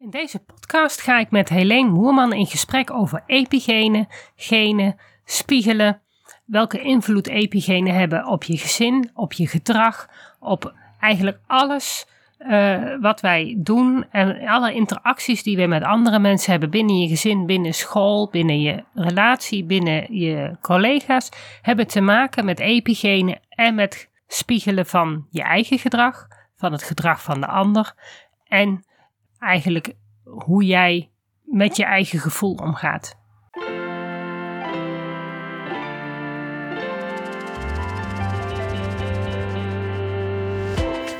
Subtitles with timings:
[0.00, 6.00] In deze podcast ga ik met Helene Moerman in gesprek over epigenen, genen, spiegelen,
[6.44, 10.08] welke invloed epigenen hebben op je gezin, op je gedrag,
[10.40, 12.06] op eigenlijk alles
[12.38, 14.06] uh, wat wij doen.
[14.10, 18.60] En alle interacties die we met andere mensen hebben binnen je gezin, binnen school, binnen
[18.60, 21.28] je relatie, binnen je collega's,
[21.62, 26.26] hebben te maken met epigenen en met spiegelen van je eigen gedrag,
[26.56, 27.94] van het gedrag van de ander.
[28.48, 28.86] En
[29.38, 29.94] eigenlijk
[30.24, 31.10] hoe jij
[31.44, 33.16] met je eigen gevoel omgaat.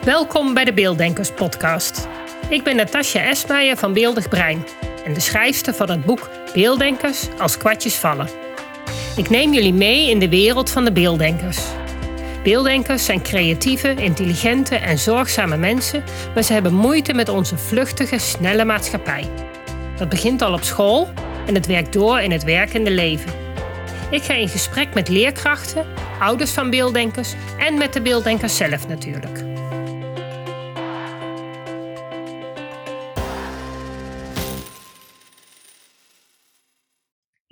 [0.04, 2.08] Welkom bij de Beelddenkers podcast.
[2.48, 4.64] Ik ben Natasja Esmeijer van Beeldig Brein
[5.04, 8.28] en de schrijfster van het boek Beelddenkers als kwartjes vallen.
[9.16, 11.66] Ik neem jullie mee in de wereld van de beelddenkers.
[12.48, 18.64] Beelddenkers zijn creatieve, intelligente en zorgzame mensen, maar ze hebben moeite met onze vluchtige, snelle
[18.64, 19.30] maatschappij.
[19.96, 21.08] Dat begint al op school
[21.46, 23.32] en het werkt door in het werkende leven.
[24.10, 25.86] Ik ga in gesprek met leerkrachten,
[26.20, 29.47] ouders van beelddenkers en met de beelddenkers zelf natuurlijk.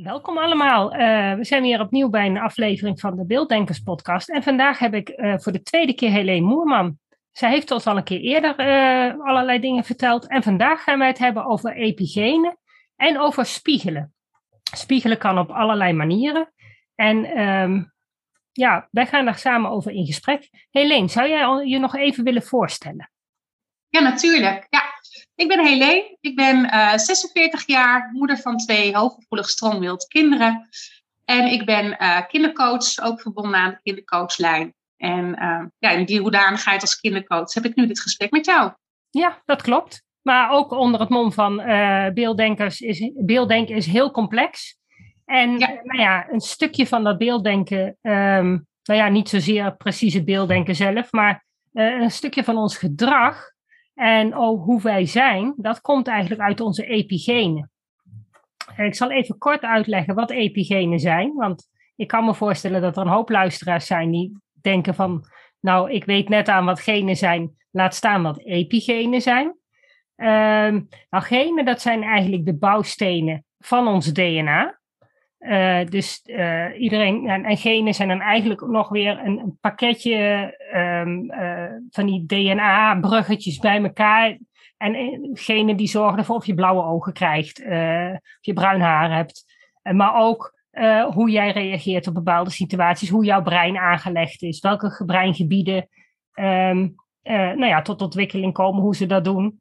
[0.06, 0.92] Welkom allemaal.
[0.92, 4.28] Uh, we zijn weer opnieuw bij een aflevering van de Beelddenkers podcast.
[4.28, 6.98] En vandaag heb ik uh, voor de tweede keer Helene Moerman.
[7.32, 10.28] Zij heeft ons al een keer eerder uh, allerlei dingen verteld.
[10.28, 12.58] En vandaag gaan wij het hebben over epigenen
[12.96, 14.14] en over spiegelen.
[14.76, 16.52] Spiegelen kan op allerlei manieren.
[16.94, 17.92] En um,
[18.52, 20.50] ja, wij gaan daar samen over in gesprek.
[20.70, 23.10] Helene, zou jij je nog even willen voorstellen?
[23.88, 24.66] Ja, natuurlijk.
[24.70, 24.82] Ja,
[25.36, 30.68] ik ben Helene, ik ben uh, eh, 46 jaar, moeder van twee hooggevoelig stroomwild kinderen.
[31.24, 34.74] En ik ben uh, kindercoach, ook verbonden aan de kindercoachlijn.
[34.96, 38.72] En uh, ja, in die hoedanigheid als kindercoach heb ik nu dit gesprek met jou.
[39.10, 40.04] Ja, dat klopt.
[40.22, 41.56] Maar ook onder het mom van
[42.14, 44.78] beelddenkers is beelddenken is heel complex.
[45.24, 45.80] En ja.
[45.82, 50.74] nou ja, een stukje van dat beelddenken, um, nou ja, niet zozeer precies het beelddenken
[50.74, 53.54] zelf, maar een stukje van ons gedrag
[53.96, 57.70] en hoe wij zijn, dat komt eigenlijk uit onze epigenen.
[58.76, 63.02] Ik zal even kort uitleggen wat epigenen zijn, want ik kan me voorstellen dat er
[63.02, 65.24] een hoop luisteraars zijn die denken van,
[65.60, 69.46] nou, ik weet net aan wat genen zijn, laat staan wat epigenen zijn.
[70.16, 74.78] Um, nou, genen, dat zijn eigenlijk de bouwstenen van ons DNA.
[75.38, 80.54] Uh, dus uh, iedereen, en, en, genen zijn dan eigenlijk nog weer een, een pakketje
[80.74, 84.38] um, uh, van die DNA-bruggetjes bij elkaar.
[84.76, 89.44] En genen die zorgen ervoor of je blauwe ogen krijgt, of je bruin haar hebt.
[89.82, 90.54] maar ook
[91.12, 95.88] hoe jij reageert op bepaalde situaties, hoe jouw brein aangelegd is, welke breingebieden
[96.34, 99.60] um, nou ja, tot ontwikkeling komen, hoe ze dat doen.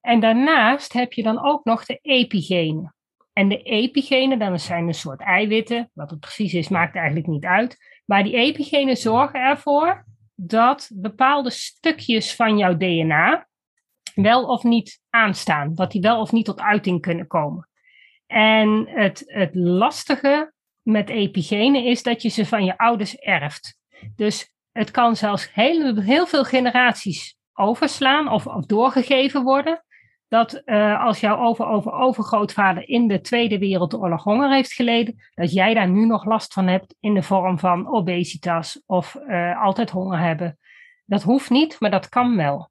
[0.00, 2.94] En daarnaast heb je dan ook nog de epigenen.
[3.38, 5.90] En de epigenen, dat zijn een soort eiwitten.
[5.94, 7.76] Wat het precies is, maakt eigenlijk niet uit.
[8.04, 10.04] Maar die epigenen zorgen ervoor
[10.34, 13.48] dat bepaalde stukjes van jouw DNA
[14.14, 15.74] wel of niet aanstaan.
[15.74, 17.68] Dat die wel of niet tot uiting kunnen komen.
[18.26, 23.78] En het, het lastige met epigenen is dat je ze van je ouders erft.
[24.16, 29.82] Dus het kan zelfs heel, heel veel generaties overslaan of, of doorgegeven worden
[30.28, 35.52] dat uh, als jouw over, over, overgrootvader in de Tweede Wereldoorlog honger heeft geleden, dat
[35.52, 39.90] jij daar nu nog last van hebt in de vorm van obesitas of uh, altijd
[39.90, 40.58] honger hebben.
[41.04, 42.70] Dat hoeft niet, maar dat kan wel.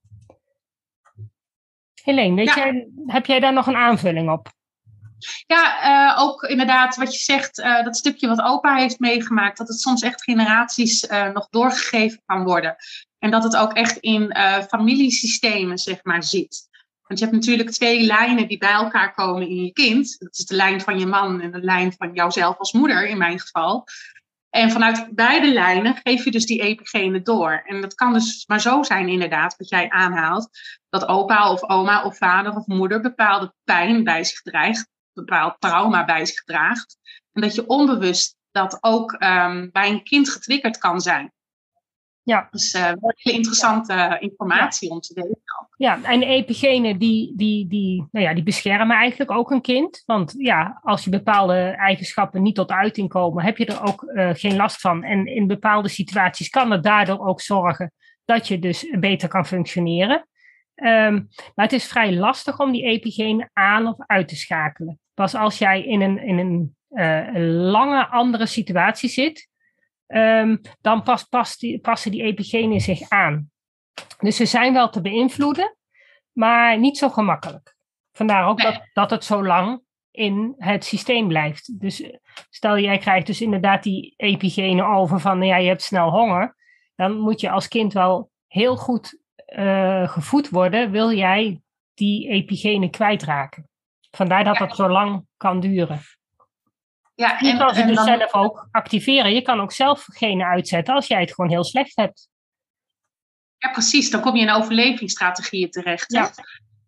[2.03, 4.47] Helene, weet jij, heb jij daar nog een aanvulling op?
[5.47, 9.79] Ja, uh, ook inderdaad wat je zegt, dat stukje wat opa heeft meegemaakt, dat het
[9.79, 12.75] soms echt generaties nog doorgegeven kan worden.
[13.19, 14.35] En dat het ook echt in
[14.67, 16.67] familiesystemen, zeg maar, zit.
[17.07, 20.19] Want je hebt natuurlijk twee lijnen die bij elkaar komen in je kind.
[20.19, 23.17] Dat is de lijn van je man en de lijn van jouzelf als moeder, in
[23.17, 23.87] mijn geval.
[24.49, 27.63] En vanuit beide lijnen geef je dus die epigenen door.
[27.65, 30.49] En dat kan dus maar zo zijn, inderdaad, wat jij aanhaalt.
[30.89, 36.05] Dat opa of oma of vader of moeder bepaalde pijn bij zich draagt, bepaald trauma
[36.05, 36.97] bij zich draagt.
[37.31, 41.31] En dat je onbewust dat ook um, bij een kind getriggerd kan zijn.
[42.27, 42.47] Ja.
[42.51, 45.41] Dus uh, hele interessante informatie om te weten.
[45.77, 50.03] Ja, en de epigenen die, die, die, nou ja, die beschermen eigenlijk ook een kind.
[50.05, 54.29] Want ja, als je bepaalde eigenschappen niet tot uiting komen, heb je er ook uh,
[54.33, 55.03] geen last van.
[55.03, 57.91] En in bepaalde situaties kan het daardoor ook zorgen
[58.25, 60.27] dat je dus beter kan functioneren.
[60.75, 64.99] Um, maar het is vrij lastig om die epigenen aan of uit te schakelen.
[65.13, 67.27] Pas als jij in een, in een uh,
[67.71, 69.49] lange andere situatie zit,
[70.07, 73.51] um, dan pas, pas die, passen die epigenen zich aan.
[74.19, 75.77] Dus ze zijn wel te beïnvloeden,
[76.31, 77.75] maar niet zo gemakkelijk.
[78.11, 79.81] Vandaar ook dat, dat het zo lang
[80.11, 81.79] in het systeem blijft.
[81.79, 82.15] Dus eh,
[82.49, 86.55] stel jij krijgt dus inderdaad die epigene over van ja, je hebt snel honger.
[86.95, 89.19] Dan moet je als kind wel heel goed
[89.55, 91.61] uh, gevoed worden, wil jij
[91.93, 93.69] die epigene kwijtraken.
[94.11, 95.99] Vandaar dat dat zo lang kan duren.
[97.17, 99.33] Ja, en, je kan ze dus zelf ook activeren.
[99.33, 102.29] Je kan ook zelf genen uitzetten als jij het gewoon heel slecht hebt.
[103.57, 104.09] Ja, precies.
[104.09, 106.11] Dan kom je in overlevingsstrategieën terecht.
[106.11, 106.31] Ja.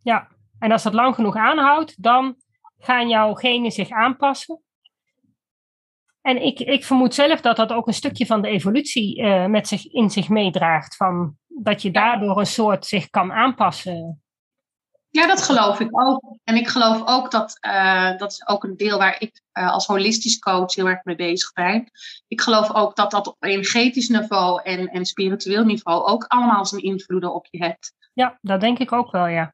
[0.03, 0.27] ja,
[0.59, 2.35] en als dat lang genoeg aanhoudt, dan
[2.77, 4.61] gaan jouw genen zich aanpassen.
[6.21, 9.67] En ik, ik vermoed zelf dat dat ook een stukje van de evolutie uh, met
[9.67, 10.95] zich, in zich meedraagt.
[10.95, 14.23] Van dat je daardoor een soort zich kan aanpassen.
[15.11, 16.21] Ja, dat geloof ik ook.
[16.43, 19.85] En ik geloof ook dat, uh, dat is ook een deel waar ik uh, als
[19.85, 21.91] holistisch coach heel erg mee bezig ben.
[22.27, 26.81] Ik geloof ook dat dat op energetisch niveau en, en spiritueel niveau ook allemaal zijn
[26.81, 27.93] invloeden op je hebt.
[28.13, 29.53] Ja, dat denk ik ook wel, ja.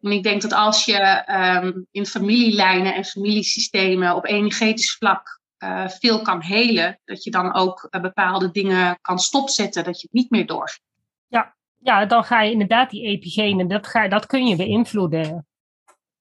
[0.00, 1.24] En ik denk dat als je
[1.62, 7.54] um, in familielijnen en familiesystemen op energetisch vlak uh, veel kan helen, dat je dan
[7.54, 10.89] ook bepaalde dingen kan stopzetten, dat je het niet meer doorgaat.
[11.82, 15.46] Ja, dan ga je inderdaad die epigenen, dat, ga, dat kun je beïnvloeden.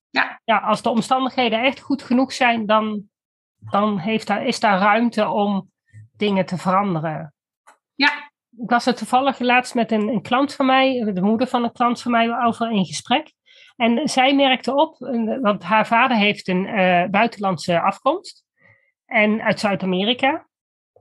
[0.10, 0.42] Ja.
[0.44, 3.04] ja, als de omstandigheden echt goed genoeg zijn, dan,
[3.60, 5.72] dan heeft daar, is daar ruimte om
[6.18, 7.34] dingen te veranderen.
[7.96, 8.32] Ja.
[8.58, 11.72] Ik was er toevallig laatst met een, een klant van mij, de moeder van een
[11.72, 13.34] klant van mij, over in gesprek.
[13.76, 14.98] En zij merkte op,
[15.42, 18.44] want haar vader heeft een uh, buitenlandse afkomst
[19.06, 20.48] en uit Zuid-Amerika.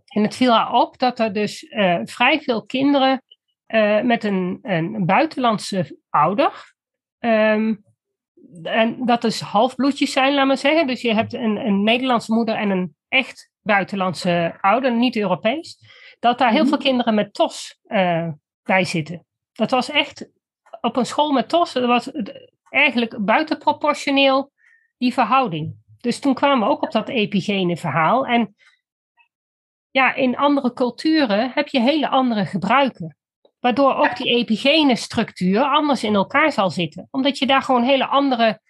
[0.08, 3.22] En het viel haar op dat er dus uh, vrij veel kinderen
[3.68, 6.74] uh, met een, een buitenlandse ouder.
[7.18, 7.84] Um,
[8.62, 10.86] en dat is halfbloedjes zijn, laat maar zeggen.
[10.86, 15.78] Dus je hebt een, een Nederlandse moeder en een echt buitenlandse ouder, niet Europees.
[16.18, 16.68] Dat daar heel mhm.
[16.68, 18.28] veel kinderen met TOS uh,
[18.62, 19.26] bij zitten.
[19.52, 20.30] Dat was echt
[20.80, 21.72] op een school met TOS.
[21.72, 22.10] Dat was
[22.68, 24.52] eigenlijk buitenproportioneel
[24.98, 25.74] die verhouding.
[26.00, 28.26] Dus toen kwamen we ook op dat epigene verhaal.
[28.26, 28.56] En
[29.90, 33.17] ja, in andere culturen heb je hele andere gebruiken.
[33.60, 37.08] Waardoor ook die epigene structuur anders in elkaar zal zitten.
[37.10, 38.60] Omdat je daar gewoon hele andere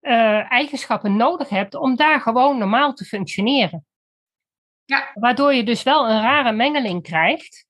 [0.00, 3.84] uh, eigenschappen nodig hebt om daar gewoon normaal te functioneren.
[4.84, 5.10] Ja.
[5.14, 7.66] Waardoor je dus wel een rare mengeling krijgt.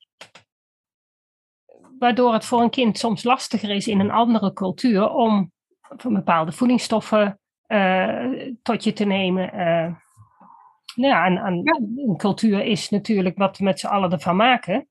[1.98, 6.52] Waardoor het voor een kind soms lastiger is in een andere cultuur om van bepaalde
[6.52, 9.44] voedingsstoffen uh, tot je te nemen.
[9.54, 9.94] Uh,
[10.94, 11.36] nou ja, en,
[11.96, 14.88] een cultuur is natuurlijk wat we met z'n allen ervan maken.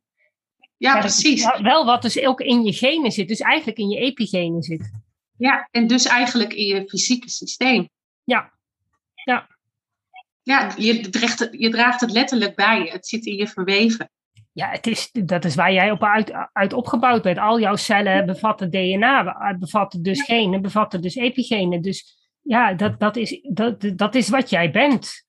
[0.77, 1.59] Ja, precies.
[1.61, 4.91] Wel wat dus ook in je genen zit, dus eigenlijk in je epigenen zit.
[5.37, 7.89] Ja, en dus eigenlijk in je fysieke systeem.
[8.23, 8.53] Ja,
[9.25, 9.47] ja.
[10.43, 12.91] Ja, je draagt, het, je draagt het letterlijk bij je.
[12.91, 14.09] Het zit in je verweven.
[14.51, 17.37] Ja, het is, dat is waar jij op uit, uit opgebouwd bent.
[17.37, 21.81] Al jouw cellen bevatten DNA, bevatten dus genen, bevatten dus epigenen.
[21.81, 25.25] Dus ja, dat, dat, is, dat, dat is wat jij bent.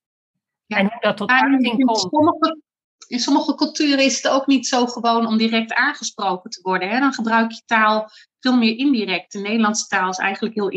[0.66, 0.76] Ja.
[0.76, 1.98] En hoe dat tot uiting komt.
[1.98, 2.60] Sommige,
[3.06, 6.88] in sommige culturen is het ook niet zo gewoon om direct aangesproken te worden.
[6.88, 7.00] Hè?
[7.00, 8.10] Dan gebruik je taal
[8.40, 9.32] veel meer indirect.
[9.32, 10.68] De Nederlandse taal is eigenlijk heel,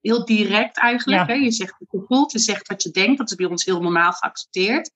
[0.00, 1.26] heel direct eigenlijk.
[1.26, 1.34] Hè?
[1.34, 3.18] Je zegt wat je voelt, je zegt wat je denkt.
[3.18, 4.90] Dat is bij ons heel normaal geaccepteerd.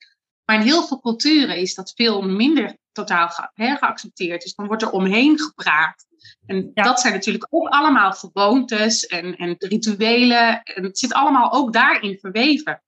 [0.45, 4.43] Maar in heel veel culturen is dat veel minder totaal ge hè, geaccepteerd.
[4.43, 6.07] Dus dan wordt er omheen gepraat.
[6.47, 10.63] En dat zijn natuurlijk ook allemaal gewoontes en, en rituelen.
[10.63, 12.83] En het zit allemaal ook daarin verweven.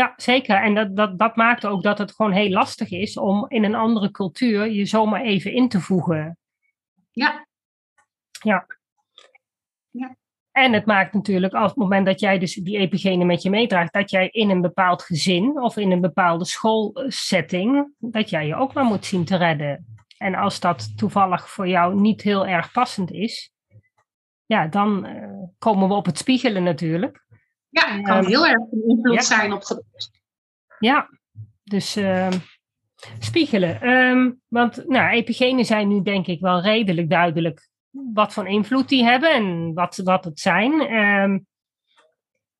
[0.00, 0.62] Ja, zeker.
[0.62, 3.74] En dat, dat, dat maakt ook dat het gewoon heel lastig is om in een
[3.74, 6.38] andere cultuur je zomaar even in te voegen.
[7.10, 7.46] Ja.
[8.42, 8.66] Ja.
[9.90, 10.16] ja.
[10.50, 13.92] En het maakt natuurlijk, als het moment dat jij dus die epigene met je meedraagt,
[13.92, 18.72] dat jij in een bepaald gezin of in een bepaalde schoolsetting, dat jij je ook
[18.72, 19.86] maar moet zien te redden.
[20.18, 23.52] En als dat toevallig voor jou niet heel erg passend is,
[24.46, 25.28] ja, dan uh,
[25.58, 27.28] komen we op het spiegelen natuurlijk.
[27.70, 29.84] Ja, het kan heel erg een invloed zijn op gedrag.
[30.78, 31.08] Ja,
[31.62, 32.30] dus uh,
[33.18, 33.88] spiegelen.
[33.88, 39.04] Um, want nou, epigenen zijn nu denk ik wel redelijk duidelijk wat voor invloed die
[39.04, 40.94] hebben en wat, wat het zijn.
[40.94, 41.46] Um,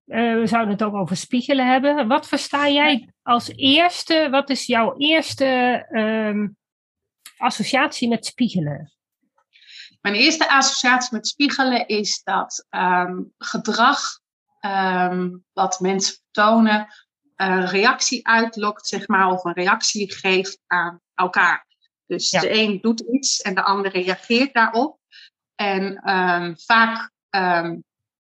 [0.07, 2.09] uh, we zouden het ook over spiegelen hebben.
[2.09, 4.29] Wat versta jij als eerste?
[4.31, 5.47] Wat is jouw eerste
[5.91, 6.57] um,
[7.37, 8.93] associatie met spiegelen?
[10.01, 14.01] Mijn eerste associatie met spiegelen is dat um, gedrag
[14.61, 16.87] um, wat mensen tonen,
[17.37, 21.67] een reactie uitlokt, zeg maar, of een reactie geeft aan elkaar.
[22.07, 24.99] Dus de een doet iets en de ander reageert daarop.
[25.55, 27.85] En um, vaak, um,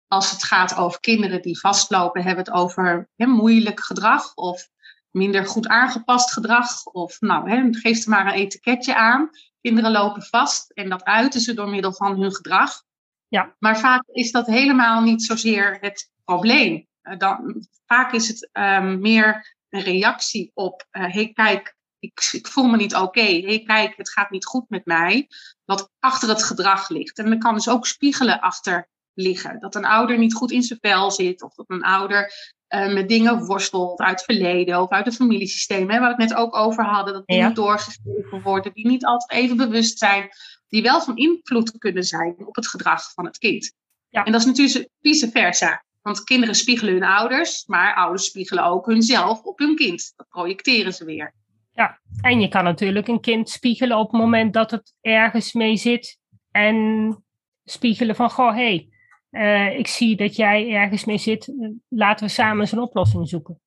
[0.08, 4.68] als het gaat over kinderen die vastlopen, hebben we het over he, moeilijk gedrag of
[5.10, 6.84] minder goed aangepast gedrag.
[6.84, 9.30] Of nou, he, geef er maar een etiketje aan.
[9.60, 12.82] Kinderen lopen vast en dat uiten ze door middel van hun gedrag.
[13.28, 13.54] Ja.
[13.58, 16.86] Maar vaak is dat helemaal niet zozeer het probleem.
[17.18, 22.66] dan, vaak is het ehm, meer een reactie op, hé hey, kijk, ik, ik, voel
[22.66, 23.20] me niet oké.
[23.20, 25.28] Hé hey, kijk, het gaat niet goed met mij.
[25.64, 27.18] Wat achter het gedrag ligt.
[27.18, 29.60] En er kan dus ook spiegelen achter liggen.
[29.60, 31.42] Dat een ouder niet goed in zijn vel zit.
[31.42, 32.32] Of dat een ouder
[32.68, 35.90] uh, met dingen worstelt uit het verleden of uit het familiesysteem.
[35.90, 37.14] Hè, waar we het net ook over hadden.
[37.14, 37.54] Dat dingen ja.
[37.54, 40.28] doorgegeven worden die niet altijd even bewust zijn.
[40.68, 43.72] Die wel van invloed kunnen zijn op het gedrag van het kind.
[44.08, 44.24] Ja.
[44.24, 45.84] En dat is natuurlijk vice versa.
[46.04, 50.12] Want kinderen spiegelen hun ouders, maar ouders spiegelen ook hunzelf op hun kind.
[50.16, 51.34] Dat projecteren ze weer.
[51.72, 55.76] Ja, en je kan natuurlijk een kind spiegelen op het moment dat het ergens mee
[55.76, 56.18] zit.
[56.50, 57.24] En
[57.64, 58.88] spiegelen van, goh, hé,
[59.30, 61.52] hey, uh, ik zie dat jij ergens mee zit.
[61.88, 63.60] Laten we samen eens een oplossing zoeken.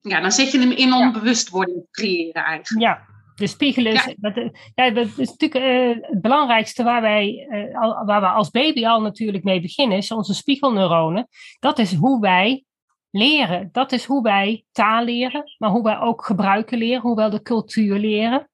[0.00, 2.86] Ja, dan zet je hem in om bewustwording te creëren eigenlijk.
[2.86, 3.06] Ja,
[3.42, 4.14] de spiegelen is, ja.
[4.16, 8.50] dat, ja, dat is natuurlijk uh, het belangrijkste waar, wij, uh, al, waar we als
[8.50, 11.28] baby al natuurlijk mee beginnen, is onze spiegelneuronen.
[11.58, 12.64] Dat is hoe wij
[13.10, 13.68] leren.
[13.72, 17.42] Dat is hoe wij taal leren, maar hoe wij ook gebruiken leren, hoe wij de
[17.42, 18.50] cultuur leren.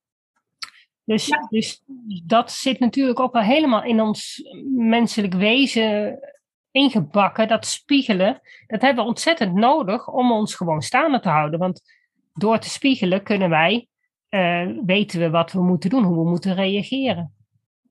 [1.05, 1.47] Dus, ja.
[1.51, 1.83] dus
[2.25, 4.43] dat zit natuurlijk ook wel helemaal in ons
[4.77, 6.19] menselijk wezen
[6.71, 11.59] ingebakken, dat spiegelen, dat hebben we ontzettend nodig om ons gewoon staande te houden.
[11.59, 11.81] Want
[12.35, 13.89] door te spiegelen kunnen wij,
[14.85, 17.33] weten we wat we moeten doen, hoe we moeten reageren.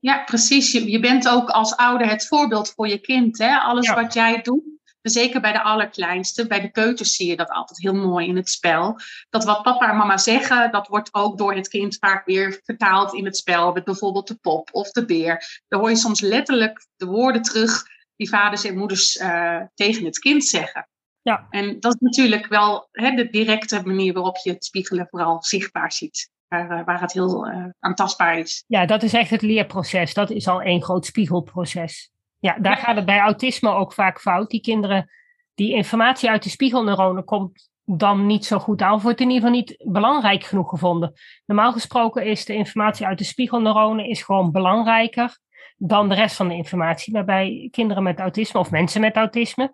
[0.00, 0.72] Ja, precies.
[0.72, 3.38] Je, je bent ook als ouder het voorbeeld voor je kind.
[3.38, 3.56] Hè?
[3.56, 3.94] Alles ja.
[3.94, 4.62] wat jij doet,
[5.02, 8.50] zeker bij de allerkleinste, bij de peuters zie je dat altijd heel mooi in het
[8.50, 8.96] spel.
[9.30, 13.14] Dat wat papa en mama zeggen, dat wordt ook door het kind vaak weer vertaald
[13.14, 13.72] in het spel.
[13.72, 15.62] Met bijvoorbeeld de pop of de beer.
[15.68, 17.82] Daar hoor je soms letterlijk de woorden terug
[18.16, 20.88] die vaders en moeders uh, tegen het kind zeggen.
[21.28, 21.46] Ja.
[21.50, 25.92] En dat is natuurlijk wel hè, de directe manier waarop je het spiegelen vooral zichtbaar
[25.92, 26.30] ziet.
[26.48, 28.64] Waar, eh, waar het heel uh, aantastbaar is.
[28.66, 30.14] Ja, dat is echt het leerproces.
[30.14, 32.10] Dat is al één groot spiegelproces.
[32.38, 32.82] Ja, daar ja.
[32.82, 34.50] gaat het bij autisme ook vaak fout.
[34.50, 35.10] Die kinderen,
[35.54, 38.94] die informatie uit de spiegelneuronen komt dan niet zo goed aan.
[38.94, 41.12] Of wordt in ieder geval niet belangrijk genoeg gevonden.
[41.46, 45.38] Normaal gesproken is de informatie uit de spiegelneuronen is gewoon belangrijker
[45.76, 47.12] dan de rest van de informatie.
[47.12, 49.72] Maar bij kinderen met autisme of mensen met autisme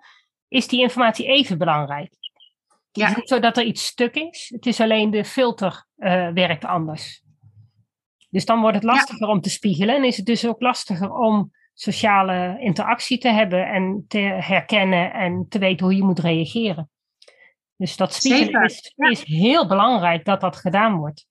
[0.55, 2.13] is die informatie even belangrijk.
[2.93, 3.03] Ja.
[3.03, 4.51] Het is niet zo dat er iets stuk is.
[4.55, 7.23] Het is alleen de filter uh, werkt anders.
[8.31, 9.33] Dus dan wordt het lastiger ja.
[9.33, 9.95] om te spiegelen.
[9.95, 15.47] En is het dus ook lastiger om sociale interactie te hebben en te herkennen en
[15.49, 16.91] te weten hoe je moet reageren.
[17.77, 19.09] Dus dat spiegelen is, ja.
[19.11, 21.27] is, heel belangrijk dat dat gedaan wordt.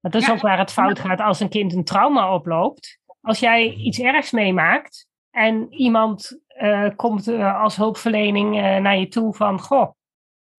[0.00, 0.32] Dat is ja.
[0.32, 2.98] ook waar het fout gaat als een kind een trauma oploopt.
[3.20, 9.08] Als jij iets ergs meemaakt en iemand uh, komt uh, als hulpverlening uh, naar je
[9.08, 9.90] toe van, goh,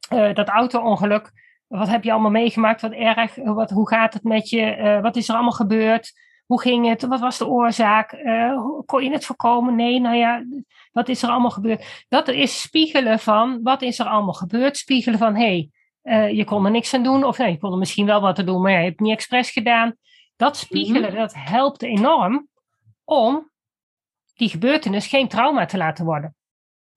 [0.09, 1.31] dat auto-ongeluk,
[1.67, 5.29] wat heb je allemaal meegemaakt, wat erg, wat, hoe gaat het met je, wat is
[5.29, 6.13] er allemaal gebeurd?
[6.45, 7.05] Hoe ging het?
[7.05, 8.09] Wat was de oorzaak?
[8.85, 9.75] Kon je het voorkomen?
[9.75, 10.43] Nee, nou ja,
[10.91, 12.05] wat is er allemaal gebeurd?
[12.07, 14.77] Dat is spiegelen van wat is er allemaal gebeurd.
[14.77, 15.69] Spiegelen van hé,
[16.01, 17.23] hey, je kon er niks aan doen.
[17.23, 19.07] Of nee, je kon er misschien wel wat te doen, maar ja, je hebt het
[19.07, 19.95] niet expres gedaan.
[20.35, 21.17] Dat spiegelen, mm -hmm.
[21.17, 22.47] dat helpt enorm
[23.03, 23.49] om
[24.39, 26.35] die gebeurtenis geen trauma te laten worden.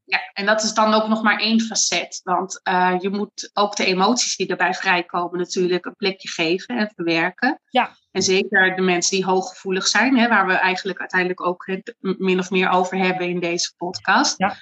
[0.04, 2.20] Ja, en dat is dan ook nog maar één facet.
[2.25, 6.92] Want uh, je moet ook de emoties die erbij vrijkomen natuurlijk een plekje geven en
[6.94, 7.61] verwerken.
[7.68, 7.96] Ja.
[8.11, 12.38] En zeker de mensen die hooggevoelig zijn, hè, waar we eigenlijk uiteindelijk ook het min
[12.38, 14.38] of meer over hebben in deze podcast.
[14.38, 14.56] Ja.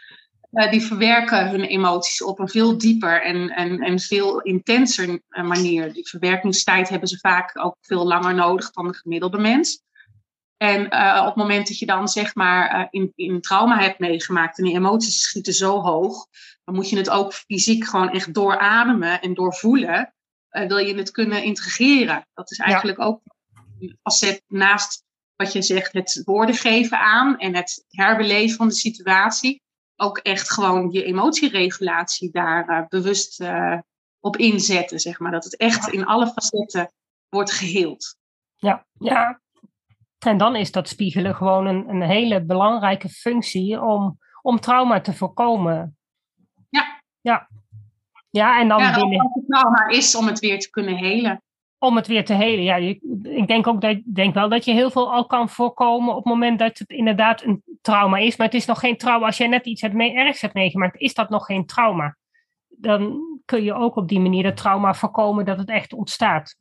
[0.52, 5.92] Uh, die verwerken hun emoties op een veel dieper en, en, en veel intenser manier.
[5.92, 9.82] Die verwerkingstijd hebben ze vaak ook veel langer nodig dan de gemiddelde mens.
[10.62, 13.98] En uh, op het moment dat je dan zeg maar uh, in, in trauma hebt
[13.98, 16.26] meegemaakt en die emoties schieten zo hoog,
[16.64, 20.14] dan moet je het ook fysiek gewoon echt doorademen en doorvoelen.
[20.50, 22.26] Uh, wil je het kunnen integreren?
[22.34, 23.04] Dat is eigenlijk ja.
[23.04, 23.20] ook
[23.78, 25.04] een facet naast
[25.36, 29.62] wat je zegt, het woorden geven aan en het herbeleven van de situatie.
[29.96, 33.44] Ook echt gewoon je emotieregulatie daar bewust
[34.20, 35.32] op inzetten, zeg maar.
[35.32, 36.92] Dat het echt in alle facetten
[37.28, 38.16] wordt geheeld.
[38.56, 39.40] Ja, ja,
[40.26, 45.14] en dan is dat spiegelen gewoon een, een hele belangrijke functie om, om trauma te
[45.14, 45.96] voorkomen.
[46.68, 47.02] Ja.
[47.20, 47.48] Ja.
[48.30, 49.30] Ja, en dan ja, binnen...
[49.32, 51.42] het trauma is om het weer te kunnen helen.
[51.78, 52.76] Om het weer te helen, ja.
[53.22, 56.24] Ik denk ook dat, denk wel dat je heel veel al kan voorkomen op het
[56.24, 58.36] moment dat het inderdaad een trauma is.
[58.36, 59.26] Maar het is nog geen trauma.
[59.26, 62.16] Als jij net iets hebt mee, ergs hebt meegemaakt, is dat nog geen trauma.
[62.68, 66.56] Dan kun je ook op die manier dat trauma voorkomen dat het echt ontstaat.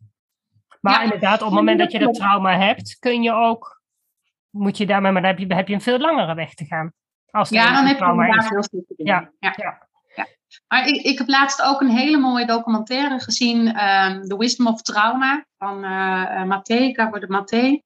[0.79, 1.01] Maar ja.
[1.01, 3.81] inderdaad, op het moment dat je dat trauma hebt, kun je ook,
[4.49, 6.93] moet je daarmee, maar dan heb je, heb je een veel langere weg te gaan.
[7.31, 9.07] Als ja, dan heb je heel veel te doen.
[9.07, 9.53] Ja, ja.
[9.57, 9.87] ja.
[10.67, 14.81] Maar ik, ik heb laatst ook een hele mooie documentaire gezien, um, The Wisdom of
[14.81, 17.81] Trauma, van uh, Mathé, Gabor de Mathé.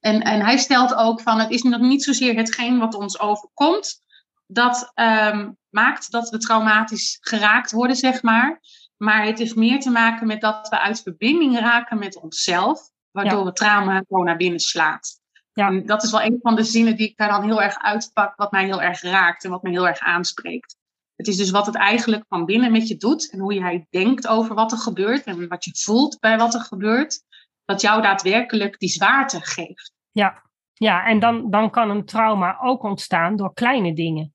[0.00, 4.02] En, en hij stelt ook van, het is nog niet zozeer hetgeen wat ons overkomt,
[4.46, 8.60] dat ehm, maakt dat we traumatisch geraakt worden, zeg maar.
[9.02, 12.80] Maar het heeft meer te maken met dat we uit verbinding raken met onszelf,
[13.10, 15.20] waardoor we trauma gewoon naar binnen slaat.
[15.52, 15.66] Ja.
[15.66, 18.36] En dat is wel een van de zinnen die ik daar dan heel erg uitpak,
[18.36, 20.76] wat mij heel erg raakt en wat mij heel erg aanspreekt.
[21.16, 24.26] Het is dus wat het eigenlijk van binnen met je doet en hoe jij denkt
[24.26, 27.20] over wat er gebeurt en wat je voelt bij wat er gebeurt,
[27.64, 29.92] dat jou daadwerkelijk die zwaarte geeft.
[30.10, 30.42] Ja,
[30.72, 34.32] ja en dan, dan kan een trauma ook ontstaan door kleine dingen.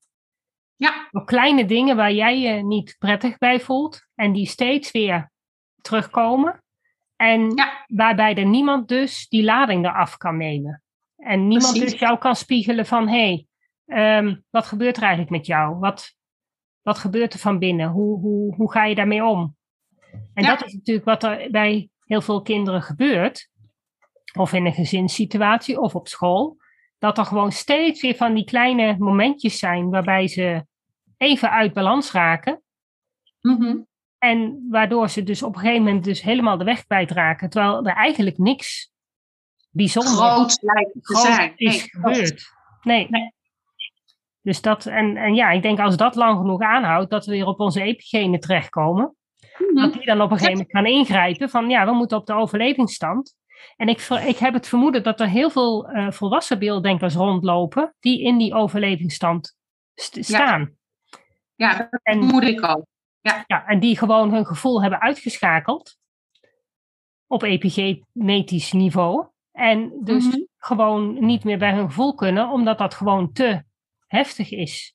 [0.76, 1.08] Ja.
[1.10, 5.30] Door kleine dingen waar jij je niet prettig bij voelt en die steeds weer
[5.80, 6.62] terugkomen.
[7.16, 7.54] En
[7.86, 10.82] waarbij er niemand dus die lading eraf kan nemen.
[11.16, 13.46] En niemand dus jou kan spiegelen van, hé,
[13.86, 15.78] hey, um, wat gebeurt er eigenlijk met jou?
[15.78, 16.14] Wat,
[16.82, 17.88] wat gebeurt er van binnen?
[17.88, 19.56] Hoe, hoe, hoe ga je daarmee om?
[20.34, 23.50] En dat is natuurlijk wat er bij heel veel kinderen gebeurt.
[24.38, 26.56] Of in een gezinssituatie of op school.
[26.98, 30.66] Dat er gewoon steeds weer van die kleine momentjes zijn waarbij ze
[31.16, 32.62] even uit balans raken.
[33.40, 33.76] Mhm.
[34.18, 37.50] En waardoor ze dus op een gegeven moment dus helemaal de weg kwijtraken.
[37.50, 38.92] Terwijl er eigenlijk niks
[39.70, 41.52] bijzonder groot lijkt te zijn.
[41.56, 42.52] is nee, gebeurd.
[42.82, 43.06] Nee.
[43.10, 43.34] nee.
[44.42, 47.46] Dus dat, en, en ja, ik denk als dat lang genoeg aanhoudt, dat we weer
[47.46, 49.16] op onze epigene terechtkomen.
[49.58, 52.26] Mm Dat die dan op een gegeven moment gaan ingrijpen van ja, we moeten op
[52.26, 53.34] de overlevingsstand.
[53.76, 58.22] En ik, ik heb het vermoeden dat er heel veel uh, volwassen beelddenkers rondlopen die
[58.22, 59.56] in die overlevingsstand
[59.94, 60.76] staan.
[61.54, 62.86] Ja, dat en, vermoed ik ook.
[63.20, 63.44] Ja.
[63.46, 65.96] ja, en die gewoon hun gevoel hebben uitgeschakeld
[67.26, 69.26] op epigenetisch niveau.
[69.52, 70.36] En dus mhm.
[70.56, 73.62] gewoon niet meer bij hun gevoel kunnen, omdat dat gewoon te
[74.06, 74.94] heftig is.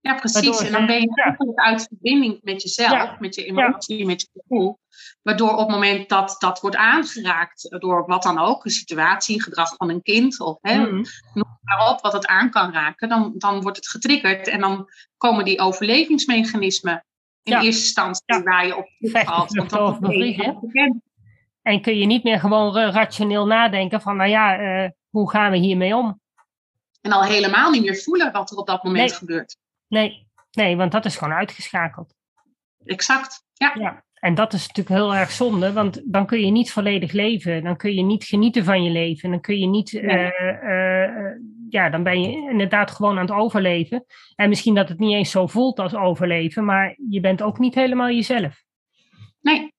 [0.00, 0.60] Ja, precies.
[0.60, 4.78] en dan ben je eigenlijk uit verbinding met jezelf, met je emotie, met je gevoel.
[5.22, 9.76] Waardoor op het moment dat dat wordt aangeraakt door wat dan ook, een situatie, gedrag
[9.76, 11.04] van een kind of hè, mm.
[11.34, 14.88] noem maar op, wat het aan kan raken, dan, dan wordt het getriggerd en dan
[15.16, 17.04] komen die overlevingsmechanismen
[17.42, 19.52] in eerste instantie waar je op valt.
[19.52, 19.98] Want dat
[21.62, 25.56] En kun je niet meer gewoon rationeel nadenken van, nou ja, uh, hoe gaan we
[25.56, 26.20] hiermee om?
[27.00, 29.56] En al helemaal niet meer voelen wat er op dat moment gebeurt.
[29.88, 32.14] Nee, nee, want dat is gewoon uitgeschakeld.
[32.84, 33.74] Exact, ja.
[33.74, 34.04] ja.
[34.22, 37.64] En dat is natuurlijk heel erg zonde, want dan kun je niet volledig leven.
[37.64, 39.30] Dan kun je niet genieten van je leven.
[39.30, 41.36] Dan kun je niet, eh, eh,
[41.68, 44.04] ja, dan ben je inderdaad gewoon aan het overleven.
[44.34, 47.74] En misschien dat het niet eens zo voelt als overleven, maar je bent ook niet
[47.74, 48.64] helemaal jezelf.
[49.40, 49.74] Nee.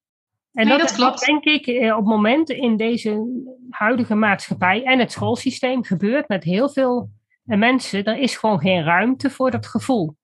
[0.53, 1.25] En dat, klopt.
[1.25, 6.43] denk ik eh, op het moment in deze huidige maatschappij en het schoolsysteem gebeurt met
[6.43, 7.10] heel veel
[7.43, 8.03] mensen.
[8.03, 10.15] Er is gewoon geen ruimte voor dat gevoel.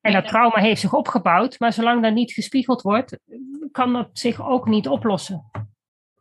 [0.00, 3.18] En dat trauma heeft zich opgebouwd, maar zolang dat niet gespiegeld wordt,
[3.72, 5.50] kan dat zich ook niet oplossen.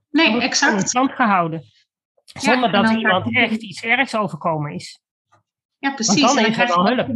[0.09, 0.81] Nee, exact.
[0.81, 1.63] In stand gehouden.
[2.23, 5.01] Zonder dat iemand echt iets ergs overkomen is.
[5.77, 6.21] Ja, precies.
[6.21, 7.07] dan en dan krijg je wel hulp.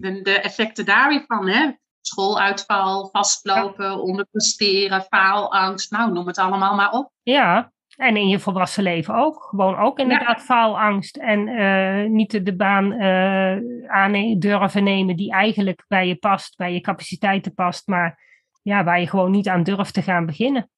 [0.00, 1.70] De, de effecten daar weer van, hè?
[2.08, 5.90] schooluitval, vastlopen, onderpresteren, faalangst.
[5.90, 7.12] Nou, noem het allemaal maar op.
[7.22, 9.42] Ja, en in je volwassen leven ook.
[9.42, 11.16] Gewoon ook inderdaad faalangst.
[11.16, 16.72] En uh, niet de baan uh, aan durven nemen die eigenlijk bij je past, bij
[16.72, 17.86] je capaciteiten past.
[17.86, 18.22] Maar
[18.62, 20.70] ja, waar je gewoon niet aan durft te gaan beginnen.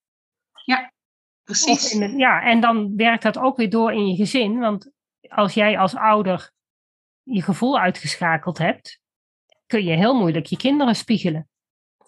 [0.64, 0.92] Ja,
[1.44, 1.92] precies.
[2.16, 4.58] ja, en dan werkt dat ook weer door in je gezin.
[4.58, 4.90] Want
[5.28, 6.50] als jij als ouder
[7.22, 9.00] je gevoel uitgeschakeld hebt,
[9.66, 11.48] kun je heel moeilijk je kinderen spiegelen.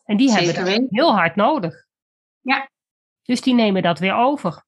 [0.04, 1.86] En die hebben dat heel hard nodig.
[2.40, 2.70] Ja.
[3.22, 4.64] Dus die nemen dat weer over.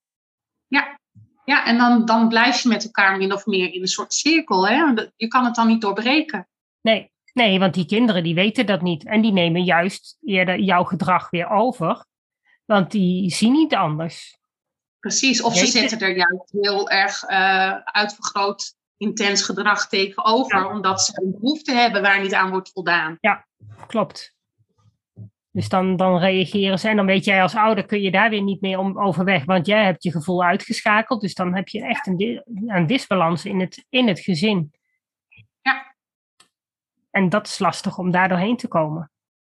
[0.75, 0.99] Ja,
[1.45, 4.69] ja en dan, dan blijf je met elkaar min of meer in een soort cirkel.
[4.69, 4.75] Hè?
[5.17, 6.49] Je kan het dan niet doorbreken.
[6.81, 9.05] Nee, nee, want die kinderen die weten dat niet.
[9.05, 12.05] En die nemen juist eerder jouw gedrag weer over.
[12.65, 14.39] Want die zien niet anders.
[15.01, 21.21] Precies, of ze zetten er juist heel erg uh, uitvergroot intens gedrag tegenover, omdat ze
[21.23, 23.19] een behoefte hebben waar niet aan wordt voldaan.
[23.21, 23.47] Ja,
[23.87, 24.34] klopt.
[25.55, 28.43] Dus dan, dan reageren ze en dan weet jij als ouder kun je daar weer
[28.43, 31.21] niet meer om overweg, want jij hebt je gevoel uitgeschakeld.
[31.21, 34.73] Dus dan heb je echt een, een disbalans in het, in het gezin.
[35.63, 35.95] Ja.
[37.11, 39.11] En dat is lastig om daar doorheen te komen.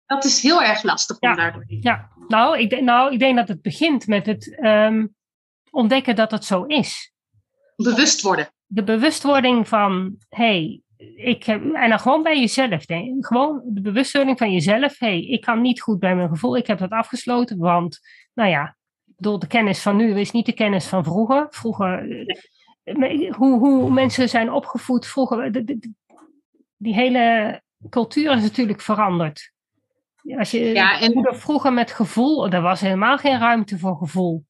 [0.07, 2.09] Dat is heel erg lastig om daar doorheen te komen.
[2.19, 5.15] Ja, nou ik, nou, ik denk dat het begint met het um,
[5.71, 7.13] ontdekken dat het zo is.
[7.77, 8.49] Bewust worden.
[8.67, 10.83] De bewustwording van, hey,
[11.17, 12.85] ik heb, en dan gewoon bij jezelf.
[12.85, 14.99] Denk, gewoon de bewustwording van jezelf.
[14.99, 16.57] hey, ik kan niet goed bij mijn gevoel.
[16.57, 18.01] Ik heb dat afgesloten, want,
[18.35, 21.47] nou ja, door de kennis van nu is niet de kennis van vroeger.
[21.51, 22.25] Vroeger,
[22.83, 25.53] eh, hoe, hoe mensen zijn opgevoed vroeger.
[26.77, 29.53] die hele cultuur is natuurlijk veranderd.
[30.39, 31.35] Als je, ja, en...
[31.35, 34.45] Vroeger met gevoel, er was helemaal geen ruimte voor gevoel.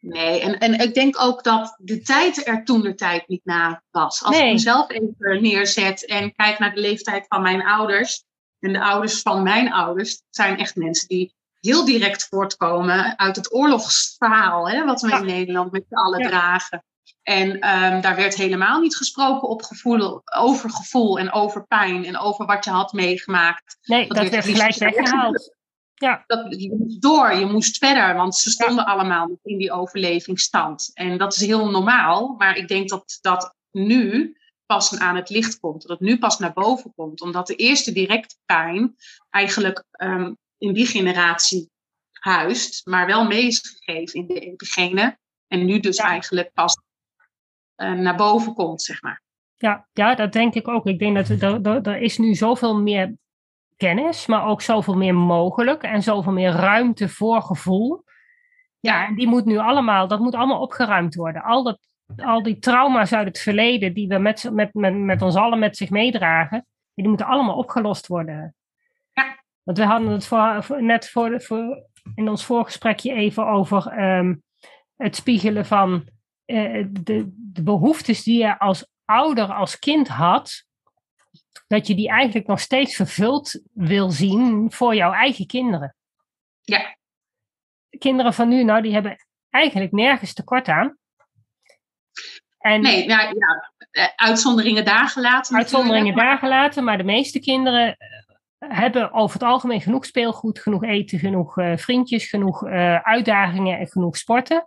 [0.00, 3.82] Nee, en, en ik denk ook dat de tijd er toen de tijd niet na
[3.90, 4.22] was.
[4.24, 8.24] Als ik mezelf even neerzet en kijk naar de leeftijd van mijn ouders
[8.58, 13.54] en de ouders van mijn ouders, zijn echt mensen die heel direct voortkomen uit het
[13.54, 16.84] oorlogsverhaal, hè, wat we in Nederland met z'n allen dragen.
[17.22, 22.18] En um, daar werd helemaal niet gesproken op gevoel, over gevoel en over pijn en
[22.18, 23.78] over wat je had meegemaakt.
[23.82, 25.56] Nee, dat, dat werd gelijk weggehaald.
[25.98, 26.24] Ja.
[26.26, 30.90] Dat, je moest door, je moest verder, want ze stonden allemaal in die overlevingsstand.
[30.94, 35.60] En dat is heel normaal, maar ik denk dat dat nu pas aan het licht
[35.60, 38.96] komt, dat het nu pas naar boven komt, omdat de eerste directe pijn
[39.30, 41.70] eigenlijk um, in die generatie
[42.12, 45.18] huist, maar wel mee is gegeven in de epigene.
[45.46, 46.76] En nu dus eigenlijk pas
[47.76, 49.22] uh, naar boven komt, zeg maar.
[49.56, 50.86] Ja, ja, dat denk ik ook.
[50.86, 53.16] Ik denk dat er, er, er is nu zoveel meer
[53.78, 58.04] kennis, maar ook zoveel meer mogelijk en zoveel meer ruimte voor gevoel.
[58.80, 61.42] Ja, en die moet nu allemaal, dat moet allemaal opgeruimd worden.
[61.42, 61.78] Al, dat,
[62.16, 65.76] al die trauma's uit het verleden die we met, met, met, met ons allen met
[65.76, 68.54] zich meedragen, die moeten allemaal opgelost worden.
[69.12, 69.44] Ja.
[69.62, 74.42] Want we hadden het voor, net voor, voor, in ons voorgesprekje even over um,
[74.96, 76.08] het spiegelen van
[76.46, 80.66] uh, de, de behoeftes die je als ouder, als kind had,
[81.66, 85.96] dat je die eigenlijk nog steeds vervuld wil zien voor jouw eigen kinderen.
[86.60, 86.96] Ja.
[87.98, 90.96] kinderen van nu, nou, die hebben eigenlijk nergens tekort aan.
[92.58, 95.56] En, nee, nou, ja, eh, uitzonderingen daar gelaten.
[95.56, 100.84] Uitzonderingen daar gelaten, maar de meeste kinderen eh, hebben over het algemeen genoeg speelgoed, genoeg
[100.84, 104.66] eten, genoeg uh, vriendjes, genoeg uh, uitdagingen en genoeg sporten.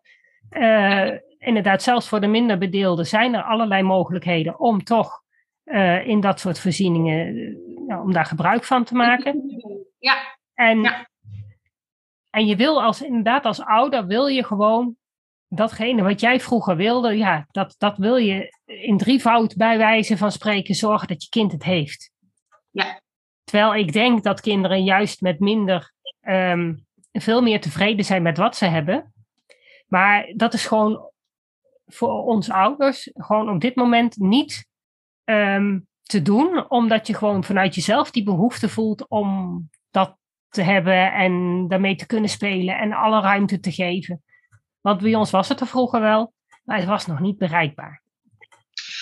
[0.50, 5.21] Uh, inderdaad, zelfs voor de minder bedeelden zijn er allerlei mogelijkheden om toch
[5.66, 7.36] uh, in dat soort voorzieningen,
[7.88, 9.62] uh, om daar gebruik van te maken.
[10.00, 10.38] Ja.
[10.54, 11.10] En, ja.
[12.30, 14.96] en je wil als, inderdaad als ouder, wil je gewoon
[15.48, 20.32] datgene wat jij vroeger wilde, ja, dat, dat wil je in drievoud bij wijze van
[20.32, 22.12] spreken zorgen dat je kind het heeft.
[22.70, 23.02] Ja.
[23.44, 28.56] Terwijl ik denk dat kinderen juist met minder um, veel meer tevreden zijn met wat
[28.56, 29.14] ze hebben.
[29.88, 31.12] Maar dat is gewoon
[31.86, 34.70] voor ons ouders gewoon op dit moment niet
[35.32, 40.18] um, te doen, omdat je gewoon vanuit jezelf die behoefte voelt om dat
[40.50, 44.24] te hebben en daarmee te kunnen spelen en alle ruimte te geven.
[44.82, 48.04] Want bij ons was het er vroeger wel, maar het was nog niet bereikbaar.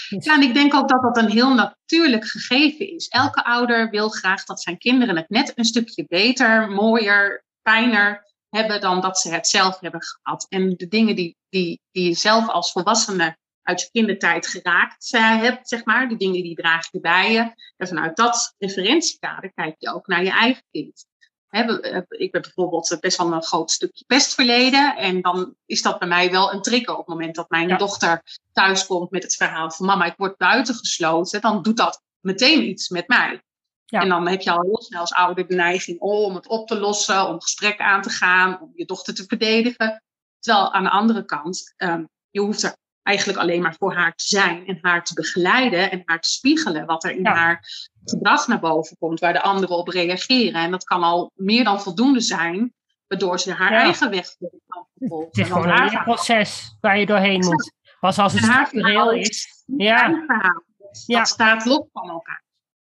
[0.10, 0.26] Dus...
[0.26, 3.08] Ja, en ik denk ook dat dat een heel natuurlijk gegeven is.
[3.08, 8.82] Elke ouder wil graag dat zijn kinderen het net een stukje beter, mooier, fijner hebben
[8.82, 10.46] dan dat ze het zelf hebben gehad.
[10.50, 13.38] En de dingen die, die, die je zelf als volwassene
[13.70, 17.54] uit je kindertijd geraakt uh, hebt, zeg maar, die dingen die draag je bij je.
[17.78, 21.08] En vanuit dat referentiekader kijk je ook naar je eigen kind.
[21.50, 24.98] Eh, ik heb bijvoorbeeld best wel een groot stukje pestverleden.
[24.98, 26.92] En dan is dat bij mij wel een trigger.
[26.92, 31.42] Op het moment dat mijn dochter thuiskomt met het verhaal van mama, ik word buitengesloten.
[31.42, 33.42] Dan doet dat meteen iets met mij.
[33.86, 34.02] Ja.
[34.02, 36.80] En dan heb je al heel snel als ouder de neiging om het op te
[36.80, 40.04] lossen, om gesprekken aan te gaan, om je dochter te verdedigen.
[40.40, 44.24] Terwijl aan de andere kant, um, je hoeft er eigenlijk alleen maar voor haar te
[44.24, 47.64] zijn en haar te begeleiden en haar te spiegelen wat er in haar
[48.06, 50.62] gedrag naar boven komt, waar de anderen op reageren.
[50.62, 52.74] En dat kan al meer dan voldoende zijn,
[53.08, 54.36] waardoor ze haar eigen weg
[54.68, 55.28] kan volgen.
[55.28, 57.74] Het is gewoon een proces waar je doorheen moet.
[58.00, 59.64] Was als het structureel is.
[59.66, 60.08] Ja.
[60.08, 61.24] Dat, ja.
[61.24, 62.44] staat los van elkaar.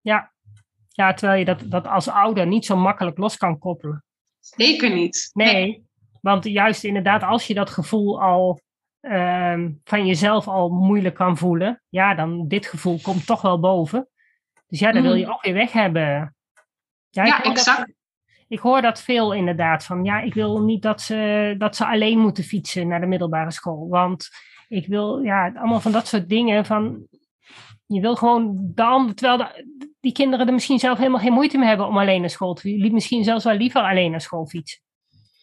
[0.01, 0.33] Ja,
[0.89, 4.05] ja, terwijl je dat, dat als ouder niet zo makkelijk los kan koppelen.
[4.41, 5.31] Zeker niet.
[5.33, 5.87] Nee,
[6.21, 8.61] want juist inderdaad, als je dat gevoel al
[9.09, 14.09] uh, van jezelf al moeilijk kan voelen, ja, dan dit gevoel komt toch wel boven.
[14.67, 15.31] Dus ja, dan wil je mm.
[15.31, 16.35] ook weer weg hebben.
[17.11, 17.79] Ja, ja exact.
[17.79, 17.95] Dat,
[18.49, 22.19] ik hoor dat veel inderdaad, van ja, ik wil niet dat ze, dat ze alleen
[22.19, 23.89] moeten fietsen naar de middelbare school.
[23.89, 24.29] Want
[24.69, 27.07] ik wil, ja, allemaal van dat soort dingen van,
[27.87, 31.69] je wil gewoon dan, terwijl de, die kinderen er misschien zelf helemaal geen moeite mee
[31.69, 32.93] hebben om alleen naar school te fietsen.
[32.93, 34.85] Misschien zelfs wel liever alleen naar school fietsen.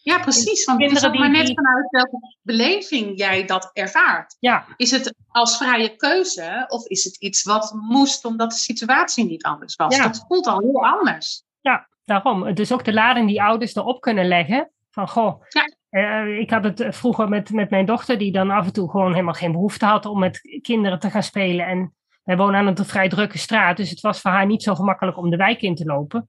[0.04, 0.64] Ja, precies.
[0.64, 4.36] Want het is ook maar net vanuit welke beleving jij dat ervaart.
[4.38, 4.64] Ja.
[4.76, 9.44] Is het als vrije keuze of is het iets wat moest omdat de situatie niet
[9.44, 9.98] anders was?
[9.98, 11.42] Dat voelt al heel anders.
[11.60, 12.54] Ja, daarom.
[12.54, 14.70] Dus ook de lading die ouders erop kunnen leggen.
[14.90, 15.64] Van goh, ja.
[15.90, 19.12] Uh, ik had het vroeger met, met mijn dochter, die dan af en toe gewoon
[19.12, 21.66] helemaal geen behoefte had om met kinderen te gaan spelen.
[21.66, 24.74] En wij wonen aan een vrij drukke straat, dus het was voor haar niet zo
[24.74, 26.28] gemakkelijk om de wijk in te lopen.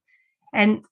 [0.50, 0.90] En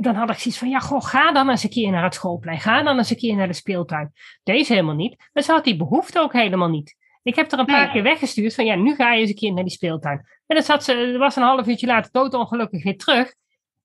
[0.00, 2.60] dan had ik zoiets van, ja, goh, ga dan eens een keer naar het schoolplein.
[2.60, 4.12] Ga dan eens een keer naar de speeltuin.
[4.42, 5.28] Deze helemaal niet.
[5.32, 6.96] Maar ze had die behoefte ook helemaal niet.
[7.22, 9.52] Ik heb er een paar keer weggestuurd van, ja, nu ga je eens een keer
[9.52, 10.18] naar die speeltuin.
[10.46, 13.34] En dan zat ze, was een half uurtje later doodongelukkig weer terug.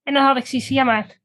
[0.04, 1.20] En dan had ik zoiets van, ja, maar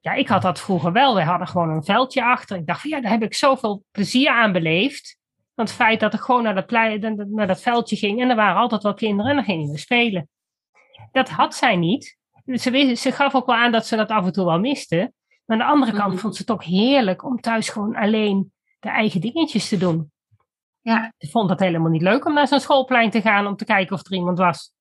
[0.00, 1.14] ja, ik had dat vroeger wel.
[1.14, 2.56] We hadden gewoon een veldje achter.
[2.56, 5.18] Ik dacht van ja, daar heb ik zoveel plezier aan beleefd.
[5.54, 8.36] Want het feit dat ik gewoon naar dat, plei, naar dat veldje ging en er
[8.36, 10.28] waren altijd wel kinderen en dan gingen we spelen.
[11.12, 12.16] Dat had zij niet.
[12.46, 15.12] Ze, ze gaf ook wel aan dat ze dat af en toe wel miste.
[15.44, 16.20] Maar aan de andere kant mhm.
[16.20, 20.10] vond ze het ook heerlijk om thuis gewoon alleen de eigen dingetjes te doen.
[20.80, 21.12] Ja.
[21.18, 23.96] Ze vond het helemaal niet leuk om naar zo'n schoolplein te gaan om te kijken
[23.96, 24.72] of er iemand was.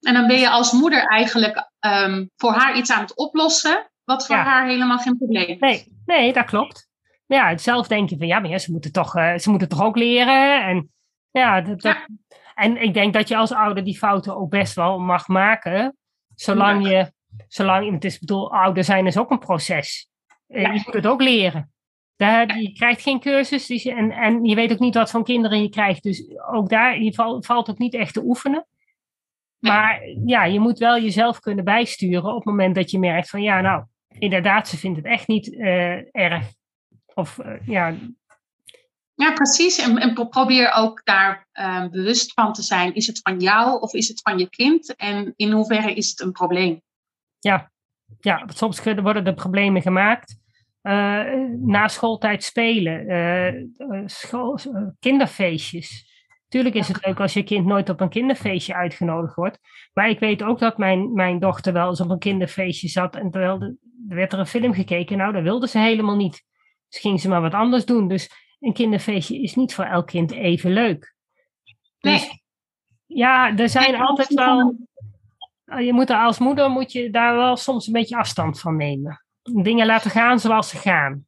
[0.00, 4.26] En dan ben je als moeder eigenlijk um, voor haar iets aan het oplossen, wat
[4.26, 5.58] voor haar helemaal geen probleem is.
[5.58, 6.88] Nee, nee dat klopt.
[7.26, 9.82] Ja, zelf denk je van ja, maar ja, ze, moeten toch, uh, ze moeten toch
[9.82, 10.64] ook leren.
[10.64, 10.92] En,
[11.30, 12.06] ja, dat, ja.
[12.54, 15.96] en ik denk dat je als ouder die fouten ook best wel mag maken.
[16.42, 17.12] Zolang je,
[17.48, 20.08] zolang, het is bedoel, ouder zijn is ook een proces.
[20.48, 21.72] Uh, Je moet het ook leren.
[22.16, 25.62] Daar, je krijgt geen cursus dus en, en je weet ook niet wat voor kinderen
[25.62, 26.02] je krijgt.
[26.02, 28.66] Dus ook daar, je val, valt ook niet echt te oefenen.
[29.58, 33.42] Maar ja, je moet wel jezelf kunnen bijsturen op het moment dat je merkt van
[33.42, 33.84] ja, nou,
[34.18, 36.46] inderdaad, ze vindt het echt niet uh, erg.
[37.14, 37.94] Of uh, ja.
[39.14, 39.78] Ja, precies.
[39.78, 42.94] En, en probeer ook daar uh, bewust van te zijn.
[42.94, 44.96] Is het van jou of is het van je kind?
[44.96, 46.82] En in hoeverre is het een probleem?
[47.38, 47.72] Ja,
[48.20, 50.40] ja soms worden er problemen gemaakt.
[50.82, 51.22] Uh,
[51.60, 53.72] na schooltijd spelen,
[54.06, 54.58] school,
[55.00, 56.10] kinderfeestjes.
[56.48, 59.58] Tuurlijk is het leuk als je kind nooit op een kinderfeestje uitgenodigd wordt.
[59.92, 63.16] Maar ik weet ook dat mijn, mijn dochter wel eens op een kinderfeestje zat.
[63.16, 63.60] En terwijl
[64.08, 65.16] er werd er een film gekeken.
[65.16, 66.44] Nou, dat wilde ze helemaal niet.
[66.88, 68.08] Dus ging ze maar wat anders doen.
[68.08, 68.30] Dus
[68.62, 71.14] een kinderfeestje is niet voor elk kind even leuk.
[71.98, 72.42] Dus, nee.
[73.06, 74.76] Ja, er zijn altijd wel.
[75.64, 79.24] Je moet er als moeder moet je daar wel soms een beetje afstand van nemen.
[79.42, 81.26] Dingen laten gaan zoals ze gaan.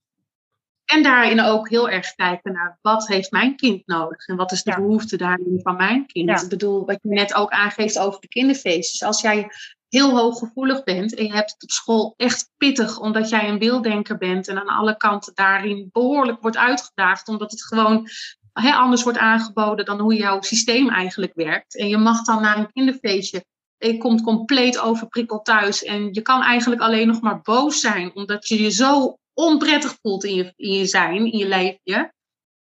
[0.85, 4.63] En daarin ook heel erg kijken naar wat heeft mijn kind nodig en wat is
[4.63, 6.43] de behoefte daarin van mijn kind.
[6.43, 9.03] Ik bedoel, wat je net ook aangeeft over de kinderfeestjes.
[9.03, 9.49] Als jij
[9.89, 14.17] heel hooggevoelig bent en je hebt het op school echt pittig omdat jij een beelddenker
[14.17, 18.09] bent en aan alle kanten daarin behoorlijk wordt uitgedaagd omdat het gewoon
[18.53, 21.77] anders wordt aangeboden dan hoe jouw systeem eigenlijk werkt.
[21.77, 23.45] En je mag dan naar een kinderfeestje
[23.79, 28.49] je komt compleet overprikkeld thuis en je kan eigenlijk alleen nog maar boos zijn omdat
[28.49, 32.13] je je zo onprettig voelt in je, in je zijn, in je leefje,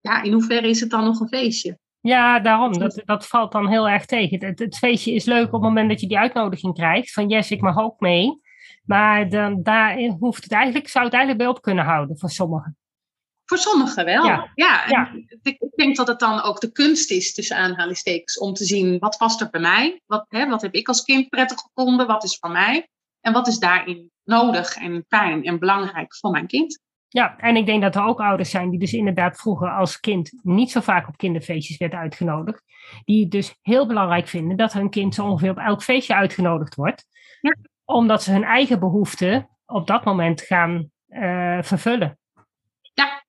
[0.00, 1.78] ja, in hoeverre is het dan nog een feestje?
[2.00, 2.78] Ja, daarom.
[2.78, 4.46] Dat, dat valt dan heel erg tegen.
[4.46, 7.12] Het, het, feestje is leuk op het moment dat je die uitnodiging krijgt.
[7.12, 8.40] Van yes, ik mag ook mee.
[8.84, 12.78] Maar dan, daar hoeft het eigenlijk, zou het eigenlijk bij op kunnen houden voor sommigen.
[13.44, 14.24] Voor sommigen wel.
[14.24, 14.50] Ja.
[14.54, 18.64] ja, Ik, ik, denk dat het dan ook de kunst is, tussen aanhalingstekens, om te
[18.64, 20.02] zien wat past er bij mij.
[20.06, 22.06] Wat, hè, wat heb ik als kind prettig gevonden?
[22.06, 22.88] Wat is van mij?
[23.20, 26.80] En wat is daarin nodig en fijn en belangrijk voor mijn kind?
[27.08, 30.32] Ja, en ik denk dat er ook ouders zijn die dus inderdaad vroeger als kind
[30.42, 32.62] niet zo vaak op kinderfeestjes werd uitgenodigd.
[33.04, 36.74] Die het dus heel belangrijk vinden dat hun kind zo ongeveer op elk feestje uitgenodigd
[36.74, 37.06] wordt.
[37.40, 37.56] Ja.
[37.84, 42.18] Omdat ze hun eigen behoeften op dat moment gaan uh, vervullen.
[42.94, 43.24] Ja.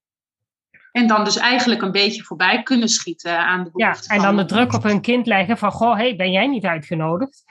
[0.91, 4.15] En dan dus eigenlijk een beetje voorbij kunnen schieten aan de behoeften.
[4.15, 6.65] Ja, en dan de druk op hun kind leggen van, goh, hey, ben jij niet
[6.65, 7.43] uitgenodigd?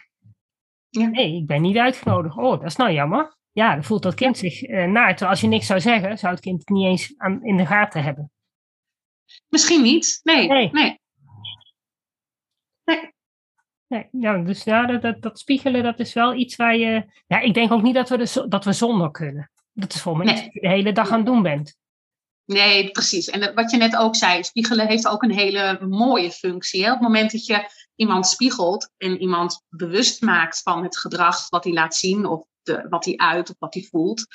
[0.90, 1.06] Ja.
[1.06, 2.36] Nee, ik ben niet uitgenodigd.
[2.36, 3.36] Oh, dat is nou jammer.
[3.52, 5.08] Ja, dan voelt dat kind zich uh, naar.
[5.08, 7.66] Terwijl als je niks zou zeggen, zou het kind het niet eens aan, in de
[7.66, 8.30] gaten hebben.
[9.48, 10.20] Misschien niet.
[10.22, 10.48] Nee.
[10.48, 10.70] Nee.
[10.72, 10.98] nee.
[13.86, 14.08] nee.
[14.10, 17.04] ja, dus ja, dat, dat, dat, spiegelen, dat is wel iets waar je...
[17.26, 19.50] Ja, ik denk ook niet dat we, de, dat we zonder kunnen.
[19.72, 21.78] Dat is voor me iets je de hele dag aan het doen bent.
[22.52, 23.28] Nee, precies.
[23.28, 26.84] En wat je net ook zei, spiegelen heeft ook een hele mooie functie.
[26.84, 26.86] Hè?
[26.92, 31.64] Op het moment dat je iemand spiegelt en iemand bewust maakt van het gedrag wat
[31.64, 34.26] hij laat zien of de, wat hij uit of wat hij voelt,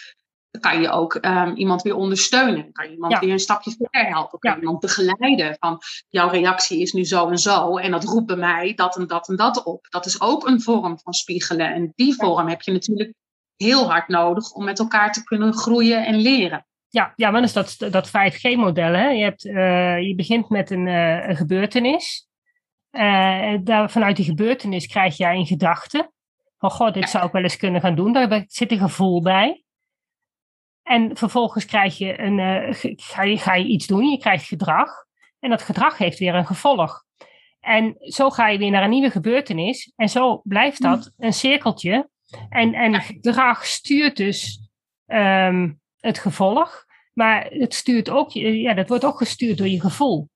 [0.52, 2.72] dan kan je ook um, iemand weer ondersteunen.
[2.72, 4.40] Kan je iemand weer een stapje verder helpen.
[4.40, 8.28] Kan je iemand begeleiden van jouw reactie is nu zo en zo en dat roept
[8.28, 9.88] bij mij dat en dat en dat op.
[9.90, 13.14] Dat is ook een vorm van spiegelen en die vorm heb je natuurlijk
[13.56, 16.66] heel hard nodig om met elkaar te kunnen groeien en leren.
[16.90, 18.94] Ja, ja dat is dat, dat 5G-model.
[18.96, 22.28] Je, hebt, uh, je begint met een, uh, een gebeurtenis.
[22.92, 26.12] Uh, daar, vanuit die gebeurtenis krijg jij een gedachte.
[26.58, 28.14] Van, god, dit zou ik wel eens kunnen gaan doen.
[28.14, 29.64] Daar zit een gevoel bij.
[30.84, 35.06] En vervolgens krijg je een, ga, je, ga je iets doen, je krijgt gedrag.
[35.40, 37.04] En dat gedrag heeft weer een gevolg.
[37.60, 39.92] En zo ga je weer naar een nieuwe gebeurtenis.
[39.96, 41.26] En zo blijft dat hmm.
[41.26, 42.10] een cirkeltje.
[42.50, 44.70] En, en gedrag stuurt dus
[45.06, 46.86] um, het gevolg.
[47.14, 50.30] Maar het stuurt ook, ja, dat wordt ook gestuurd door je gevoel.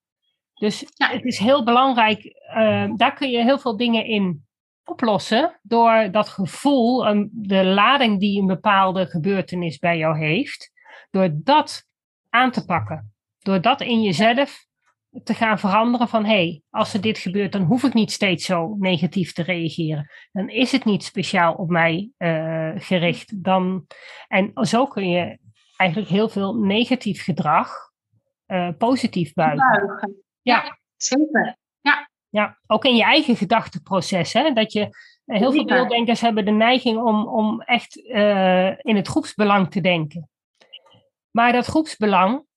[0.54, 2.24] Dus het is heel belangrijk,
[2.58, 4.48] uh, daar kun je heel veel dingen in
[4.84, 10.72] oplossen door dat gevoel, um, de lading die een bepaalde gebeurtenis bij jou heeft,
[11.10, 11.84] door dat
[12.30, 13.14] aan te pakken.
[13.40, 14.68] Door dat in jezelf
[15.24, 18.46] te gaan veranderen van hé, hey, als er dit gebeurt, dan hoef ik niet steeds
[18.46, 20.10] zo negatief te reageren.
[20.32, 23.44] Dan is het niet speciaal op mij uh, gericht.
[23.44, 23.86] Dan,
[24.28, 25.38] en zo kun je
[25.80, 27.92] eigenlijk heel veel negatief gedrag
[28.48, 30.00] uh, positief buigen.
[30.42, 31.58] Ja, ja, zeker.
[31.82, 32.10] Ja.
[32.30, 34.34] ja, ook in je eigen gedachteproces.
[34.34, 34.54] Hè?
[34.54, 34.90] Dat je,
[35.26, 40.30] heel veel beelddenkers hebben de neiging om, om echt uh, in het groepsbelang te denken.
[41.32, 42.48] Maar dat groepsbelang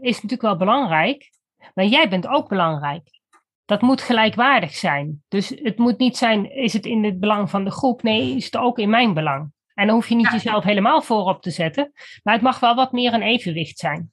[0.00, 1.30] is natuurlijk wel belangrijk.
[1.74, 3.20] Maar jij bent ook belangrijk.
[3.64, 5.24] Dat moet gelijkwaardig zijn.
[5.28, 8.02] Dus het moet niet zijn, is het in het belang van de groep?
[8.02, 9.52] Nee, is het ook in mijn belang?
[9.76, 11.92] En dan hoef je niet jezelf helemaal voorop te zetten.
[12.22, 14.12] Maar het mag wel wat meer een evenwicht zijn.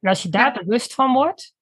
[0.00, 1.54] En als je daar bewust van wordt,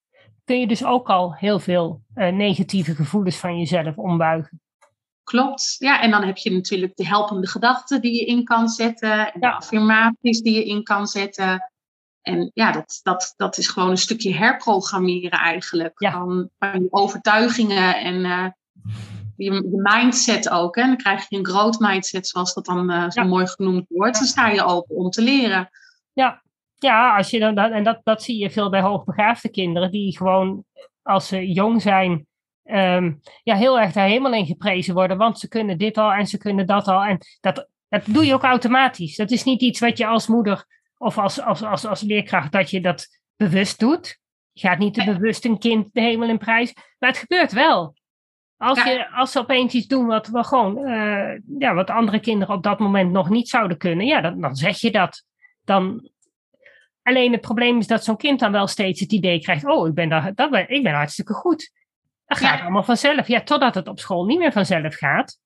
[0.43, 4.61] kun je dus ook al heel veel uh, negatieve gevoelens van jezelf ombuigen.
[5.23, 5.75] Klopt.
[5.79, 9.33] Ja, en dan heb je natuurlijk de helpende gedachten die je in kan zetten.
[9.33, 11.71] En de affirmaties die je in kan zetten.
[12.21, 15.93] En ja, dat, dat, dat is gewoon een stukje herprogrammeren eigenlijk.
[15.95, 18.47] Van, van je overtuigingen en uh,
[19.37, 20.75] je, je, mindset ook.
[20.75, 20.81] Hè.
[20.81, 24.17] Dan krijg je een growth mindset, zoals dat dan uh, zo mooi genoemd wordt.
[24.17, 25.69] Dan sta je open om te leren.
[26.13, 26.43] Ja,
[26.75, 30.63] ja als je dan, en dat, dat zie je veel bij hoogbegaafde kinderen, die gewoon
[31.01, 32.27] als ze jong zijn,
[32.63, 35.17] um, ja, heel erg daar helemaal in geprezen worden.
[35.17, 37.03] Want ze kunnen dit al en ze kunnen dat al.
[37.03, 39.15] En dat, dat doe je ook automatisch.
[39.15, 40.65] Dat is niet iets wat je als moeder
[40.97, 44.19] of als, als, als, als leerkracht dat je dat bewust doet.
[44.51, 46.73] Je gaat niet te bewust een kind de hemel in prijs.
[46.99, 47.95] Maar het gebeurt wel.
[48.57, 52.55] Als, je, als ze opeens iets doen wat, wat, gewoon, uh, ja, wat andere kinderen
[52.55, 55.23] op dat moment nog niet zouden kunnen, ja, dan, dan zeg je dat.
[55.63, 56.09] Dan,
[57.03, 59.93] alleen het probleem is dat zo'n kind dan wel steeds het idee krijgt: oh, ik
[59.93, 61.71] ben, daar, dat ben, ik ben hartstikke goed.
[62.25, 63.27] Dat gaat allemaal vanzelf.
[63.27, 65.39] Ja, totdat het op school niet meer vanzelf gaat.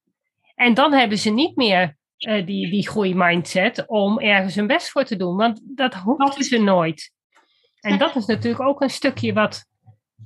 [0.55, 5.03] En dan hebben ze niet meer uh, die, die groeimindset om ergens hun best voor
[5.03, 5.35] te doen.
[5.35, 7.11] Want dat hoeft ze nooit.
[7.79, 9.65] En dat is natuurlijk ook een stukje wat,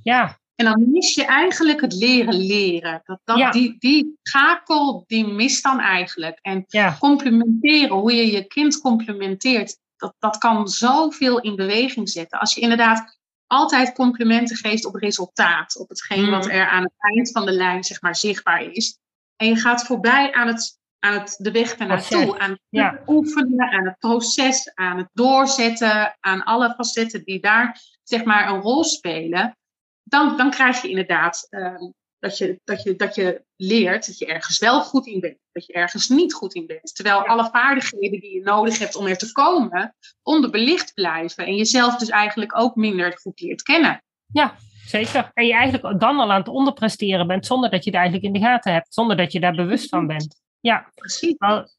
[0.02, 0.38] ja.
[0.54, 3.00] En dan mis je eigenlijk het leren leren.
[3.04, 6.38] Dat, dat, die, die schakel, die mist dan eigenlijk.
[6.42, 6.96] En ja.
[6.98, 12.38] complementeren, hoe je je kind complementeert, dat, dat kan zoveel in beweging zetten.
[12.38, 16.50] Als je inderdaad altijd complimenten geeft op resultaat, op hetgeen wat mm.
[16.50, 18.98] er aan het eind van de lijn zeg maar, zichtbaar is.
[19.36, 22.38] En je gaat voorbij aan het aan het, de weg ernaartoe.
[22.38, 28.24] Aan het oefenen, aan het proces, aan het doorzetten, aan alle facetten die daar zeg
[28.24, 29.56] maar een rol spelen.
[30.04, 31.74] Dan, dan krijg je inderdaad uh,
[32.18, 35.66] dat, je, dat, je, dat je leert dat je ergens wel goed in bent, dat
[35.66, 36.94] je ergens niet goed in bent.
[36.94, 41.46] Terwijl alle vaardigheden die je nodig hebt om er te komen, onderbelicht blijven.
[41.46, 44.02] En jezelf dus eigenlijk ook minder goed leert kennen.
[44.32, 45.30] Ja, zeker.
[45.34, 48.40] En je eigenlijk dan al aan het onderpresteren bent zonder dat je het eigenlijk in
[48.40, 50.42] de gaten hebt, zonder dat je daar bewust van bent.
[50.60, 51.36] Ja, precies.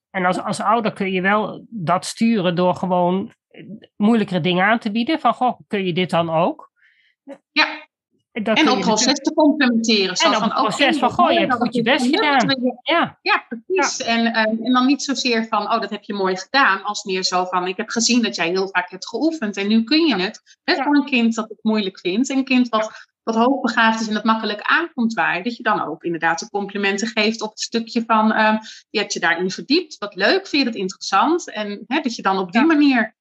[0.09, 3.33] En als, als ouder kun je wel dat sturen door gewoon
[3.95, 5.19] moeilijkere dingen aan te bieden.
[5.19, 6.71] Van, goh, kun je dit dan ook?
[7.51, 7.85] Ja,
[8.43, 10.17] dat en op proces te complementeren.
[10.17, 12.78] Zo en op het proces van, goh, je hebt goed je best gedaan.
[12.82, 14.02] Ja, ja precies.
[14.02, 16.84] En, uh, en dan niet zozeer van, oh, dat heb je mooi gedaan.
[16.84, 19.58] Als meer zo van, ik heb gezien dat jij heel vaak hebt geoefend.
[19.58, 20.41] En nu kun je het.
[20.63, 22.30] Net voor een kind dat het moeilijk vindt.
[22.30, 26.04] Een kind wat wat hoogbegaafd is en dat makkelijk aankomt waar, dat je dan ook
[26.04, 28.28] inderdaad de complimenten geeft op het stukje van
[28.89, 31.52] je hebt je daarin verdiept, wat leuk, vind je dat interessant?
[31.52, 33.14] En hè, dat je dan op die manier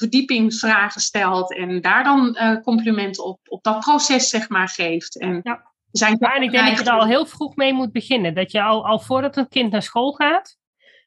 [0.00, 5.20] verdiepingsvragen stelt en daar dan uh, complimenten op, op dat proces zeg maar geeft.
[5.20, 5.68] En, ja.
[5.90, 8.34] Zijn en ik denk dat je er al heel vroeg mee moet beginnen.
[8.34, 10.56] Dat je al, al voordat een kind naar school gaat,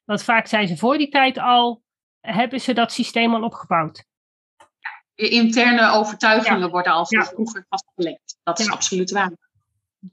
[0.04, 1.82] want vaak zijn ze voor die tijd al,
[2.20, 4.04] hebben ze dat systeem al opgebouwd
[5.14, 8.38] je interne overtuigingen worden al veel vroeger vastgelegd.
[8.42, 9.32] Dat is absoluut waar.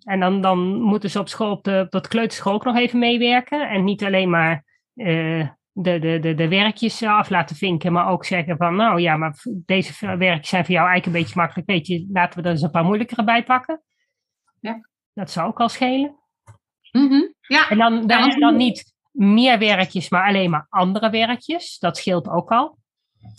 [0.03, 2.99] En dan, dan moeten ze op school, op, de, op dat kleuterschool ook nog even
[2.99, 3.69] meewerken.
[3.69, 4.65] En niet alleen maar
[4.95, 9.17] uh, de, de, de, de werkjes af laten vinken, maar ook zeggen van, nou ja,
[9.17, 11.69] maar deze werkjes zijn voor jou eigenlijk een beetje makkelijk.
[11.69, 13.81] Weet je, laten we er eens een paar moeilijkere bij pakken.
[14.59, 14.89] Ja.
[15.13, 16.15] Dat zou ook al schelen.
[16.91, 17.33] Mm -hmm.
[17.41, 17.69] ja.
[17.69, 21.79] En dan, dan, dan niet meer werkjes, maar alleen maar andere werkjes.
[21.79, 22.79] Dat scheelt ook al.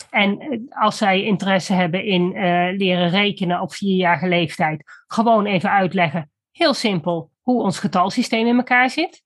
[0.09, 5.69] En eh, als zij interesse hebben in uh, leren rekenen op vierjarige leeftijd, gewoon even
[5.69, 9.23] uitleggen, heel simpel, hoe ons getalsysteem in elkaar zit.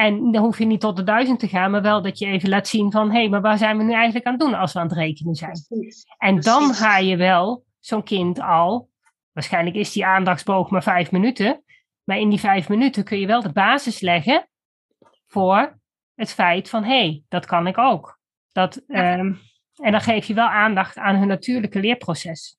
[0.00, 2.48] En dan hoef je niet tot de duizend te gaan, maar wel dat je even
[2.48, 4.72] laat zien van, hé, hey, maar waar zijn we nu eigenlijk aan het doen als
[4.72, 5.52] we aan het rekenen zijn?
[6.18, 8.88] En dan ga je wel zo'n kind al,
[9.32, 11.64] waarschijnlijk is die aandachtsboog maar vijf minuten,
[12.04, 14.48] maar in die vijf minuten kun je wel de basis leggen
[15.26, 15.78] voor
[16.14, 18.18] het feit van, hé, hey, dat kan ik ook.
[18.52, 19.18] Dat, ja.
[19.18, 19.40] um,
[19.82, 22.58] en dan geef je wel aandacht aan hun natuurlijke leerproces.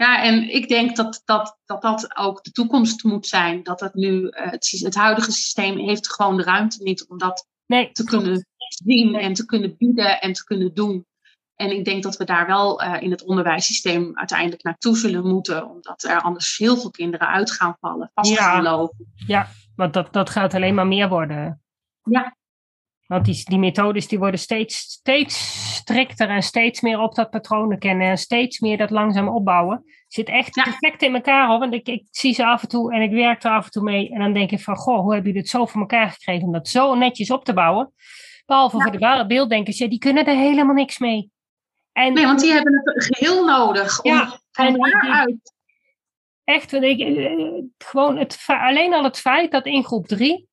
[0.00, 0.06] Ja.
[0.06, 3.62] Ja, en ik denk dat dat, dat, dat ook de toekomst moet zijn.
[3.62, 7.48] Dat het nu, uh, het, het, huidige systeem heeft gewoon de ruimte niet om dat
[7.66, 8.46] nee, te kunnen
[8.84, 11.06] zien en te kunnen bieden en te kunnen doen.
[11.54, 15.70] En ik denk dat we daar wel uh, in het onderwijssysteem uiteindelijk naartoe zullen moeten,
[15.70, 18.36] omdat er anders heel veel kinderen uit gaan vallen, vast Ja.
[18.36, 19.12] gaan lopen.
[19.26, 21.62] Ja, want dat, dat gaat alleen maar meer worden.
[22.02, 22.36] Ja.
[23.10, 27.78] Want die, die methodes die worden steeds, steeds strikter en steeds meer op dat patronen
[27.78, 29.84] kennen en steeds meer dat langzaam opbouwen.
[30.08, 30.62] Zit echt Ja.
[30.62, 31.58] perfect in elkaar hoor.
[31.58, 33.82] Want ik, ik zie ze af en toe en ik werk er af en toe
[33.82, 34.10] mee.
[34.10, 36.52] En dan denk ik van, goh, hoe hebben jullie het zo voor elkaar gekregen om
[36.52, 37.92] dat zo netjes op te bouwen?
[38.46, 38.82] Behalve Ja.
[38.82, 41.30] voor de ware beelddenkers, ja, die kunnen er helemaal niks mee.
[41.92, 45.54] En Nee, want die hebben het geheel nodig om Ja, en daaruit.
[46.44, 47.32] echt, ik, eh,
[47.78, 50.48] gewoon het, alleen al het feit dat in groep drie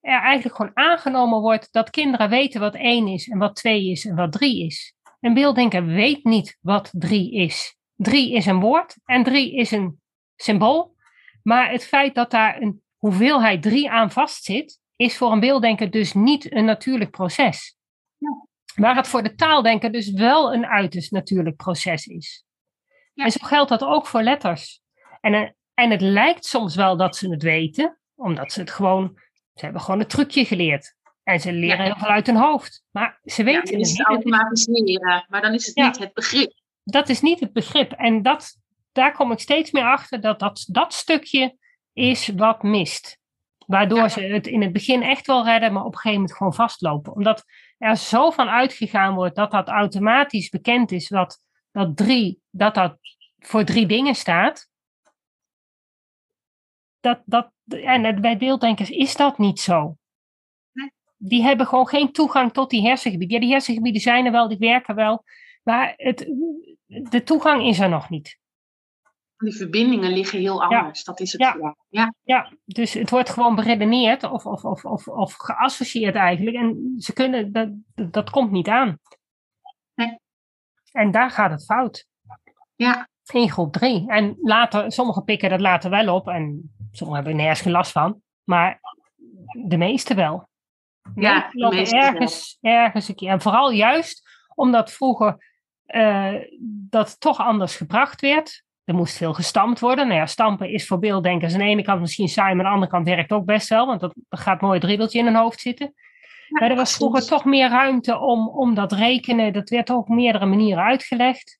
[0.00, 4.04] er eigenlijk gewoon aangenomen wordt dat kinderen weten wat één is en wat twee is
[4.04, 4.94] en wat drie is.
[5.20, 7.76] Een beelddenker weet niet wat drie is.
[7.96, 10.00] Drie is een woord en drie is een
[10.36, 10.94] symbool.
[11.42, 16.12] Maar het feit dat daar een hoeveelheid drie aan vastzit, is voor een beelddenker dus
[16.12, 17.76] niet een natuurlijk proces.
[18.74, 22.44] Waar het voor de taaldenker dus wel een uiterst natuurlijk proces is.
[23.14, 23.24] Ja.
[23.24, 24.80] En zo geldt dat ook voor letters.
[25.20, 29.18] En, eh, en het lijkt soms wel dat ze het weten, omdat ze het gewoon,
[29.60, 30.94] ze hebben gewoon een trucje geleerd.
[31.22, 31.82] En ze leren Ja.
[31.84, 32.84] heel veel uit hun hoofd.
[32.90, 33.98] Maar ze Ja, weten dan het is niet.
[33.98, 35.86] het Het is- automatiseren, maar dan is het Ja.
[35.86, 36.52] niet het begrip.
[36.84, 37.92] dat is niet het begrip.
[37.92, 38.56] En dat,
[38.92, 41.56] daar kom ik steeds meer achter dat dat, dat stukje
[41.92, 43.18] is wat mist.
[43.66, 44.08] Waardoor Ja.
[44.08, 47.12] ze het in het begin echt wel redden, maar op een gegeven moment gewoon vastlopen.
[47.14, 47.44] Omdat
[47.78, 51.38] er zo van uitgegaan wordt dat dat automatisch bekend is, wat,
[51.72, 52.96] dat drie, dat dat
[53.38, 54.68] voor drie dingen staat.
[57.00, 59.96] Dat, dat, en bij beelddenkers is dat niet zo.
[61.16, 63.36] Die hebben gewoon geen toegang tot die hersengebieden.
[63.36, 65.24] Ja, die hersengebieden zijn er wel, die werken wel.
[65.62, 66.18] Maar het,
[66.86, 68.38] de toegang is er nog niet.
[69.36, 71.04] Die verbindingen liggen heel anders.
[71.04, 71.76] Dat is het Ja.
[71.88, 72.14] Ja.
[72.22, 76.56] Ja, dus het wordt gewoon beredeneerd of, of, of, of, of geassocieerd eigenlijk.
[76.56, 78.98] En ze kunnen, dat, dat, dat komt niet aan.
[79.94, 80.18] Nee.
[80.92, 82.06] En daar gaat het fout.
[82.76, 83.08] Ja.
[83.32, 84.08] In groep drie.
[84.08, 86.28] En later, sommigen pikken dat later wel op.
[86.28, 88.22] En sommigen hebben er nergens geen last van.
[88.44, 88.80] Maar
[89.66, 90.48] de meeste wel.
[91.14, 92.04] Ja, de meeste wel.
[92.04, 93.30] ergens, ergens een keer.
[93.30, 95.48] En vooral juist omdat vroeger
[95.86, 96.34] eh,
[96.88, 98.64] dat toch anders gebracht werd.
[98.84, 100.06] Er moest veel gestampt worden.
[100.06, 102.74] Nou ja, stampen is voor beelddenkers aan de ene kant misschien saai, maar aan de
[102.74, 105.60] andere kant werkt ook best wel, want dat, gaat mooi het riedeltje in hun hoofd
[105.60, 105.94] zitten.
[106.48, 109.52] maar er was vroeger toch meer ruimte om, om dat rekenen.
[109.52, 111.59] Dat werd ook op meerdere manieren uitgelegd.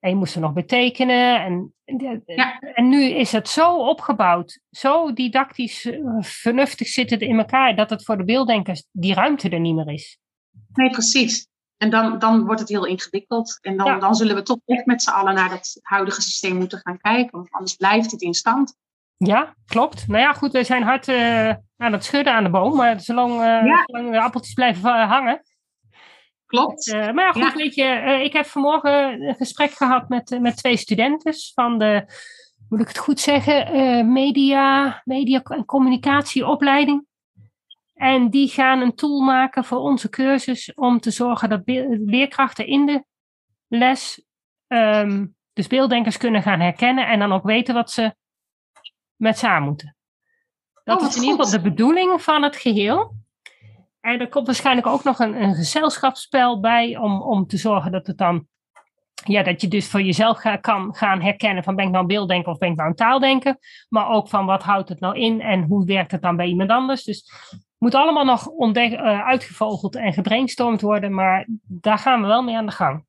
[0.00, 1.40] En je moest er nog betekenen.
[1.40, 1.74] En,
[2.26, 2.58] Ja.
[2.58, 7.90] en nu is het zo opgebouwd, zo didactisch eh, vernuftig zit het in elkaar, dat
[7.90, 10.18] het voor de beelddenkers die ruimte er niet meer is.
[10.72, 11.48] Nee, precies.
[11.76, 13.58] En dan, dan wordt het heel ingewikkeld.
[13.60, 13.98] En dan, Ja.
[13.98, 17.30] dan zullen we toch echt met z'n allen naar dat huidige systeem moeten gaan kijken.
[17.30, 18.76] Want anders blijft het in stand.
[19.16, 20.08] Ja, klopt.
[20.08, 23.30] Nou ja, goed, we zijn hard eh, aan het schudden aan de boom, maar zolang,
[23.32, 23.82] eh, Ja.
[23.86, 25.42] zolang de appeltjes blijven eh, hangen.
[26.50, 26.92] Klopt.
[26.92, 27.54] Eh, maar goed, Ja.
[27.54, 31.78] weet je, eh, ik heb vanmorgen een gesprek gehad met, eh, met twee studenten van
[31.78, 32.04] de,
[32.68, 37.06] moet ik het goed zeggen, media, media en communicatieopleiding.
[37.94, 41.62] En die gaan een tool maken voor onze cursus om te zorgen dat
[42.04, 43.04] leerkrachten in de
[43.68, 44.24] les
[44.66, 48.14] ehm, dus beelddenkers kunnen gaan herkennen en dan ook weten wat ze
[49.16, 49.96] met ze aan moeten.
[50.84, 53.14] Dat Oh, is in ieder geval de bedoeling van het geheel.
[54.00, 58.06] En er komt waarschijnlijk ook nog een, een gezelschapsspel bij om, om te zorgen dat
[58.06, 58.46] het dan,
[59.24, 62.08] ja, dat je dus voor jezelf ga- kan gaan herkennen van ben ik nou een
[62.08, 63.56] beelddenker of ben ik nou een taaldenker.
[63.88, 66.70] Maar ook van wat houdt het nou in en hoe werkt het dan bij iemand
[66.70, 67.04] anders.
[67.04, 67.16] Dus
[67.50, 72.42] het moet allemaal nog ontdek, eh, uitgevogeld en gebrainstormd worden, maar daar gaan we wel
[72.42, 73.04] mee aan de gang.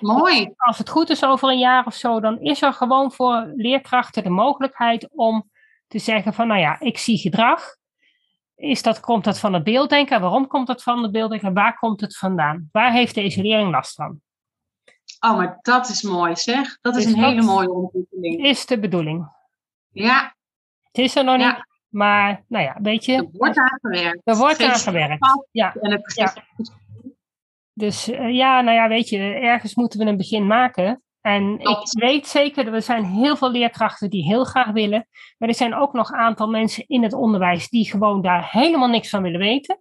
[0.00, 0.52] Mooi.
[0.56, 4.22] Als het goed is over een jaar of zo, dan is er gewoon voor leerkrachten
[4.22, 5.50] de mogelijkheid om
[5.86, 7.76] te zeggen van, nou ja, ik zie gedrag.
[8.54, 10.20] Is dat, komt dat van het beelddenken?
[10.20, 11.54] Waarom komt dat van het beelddenken?
[11.54, 12.68] Waar komt het vandaan?
[12.72, 14.20] Waar heeft deze leerling last van?
[15.20, 16.78] Oh, maar dat is mooi zeg.
[16.80, 18.44] Dat is een hele mooie ontwikkeling.
[18.44, 19.28] Is de bedoeling.
[19.90, 20.34] Ja,
[20.82, 21.46] Het is er nog Ja.
[21.56, 24.20] niet, maar nou ja, weet je, er wordt aan gewerkt.
[24.24, 25.26] er wordt aan gewerkt.
[25.50, 25.74] Ja.
[25.80, 26.44] En het begrip
[27.72, 31.02] Dus eh, ja, nou ja, weet je, ergens moeten we een begin maken.
[31.22, 31.96] En Klopt.
[31.96, 35.06] ik weet zeker, dat er zijn heel veel leerkrachten die heel graag willen.
[35.38, 38.88] Maar er zijn ook nog een aantal mensen in het onderwijs die gewoon daar helemaal
[38.88, 39.80] niks van willen weten.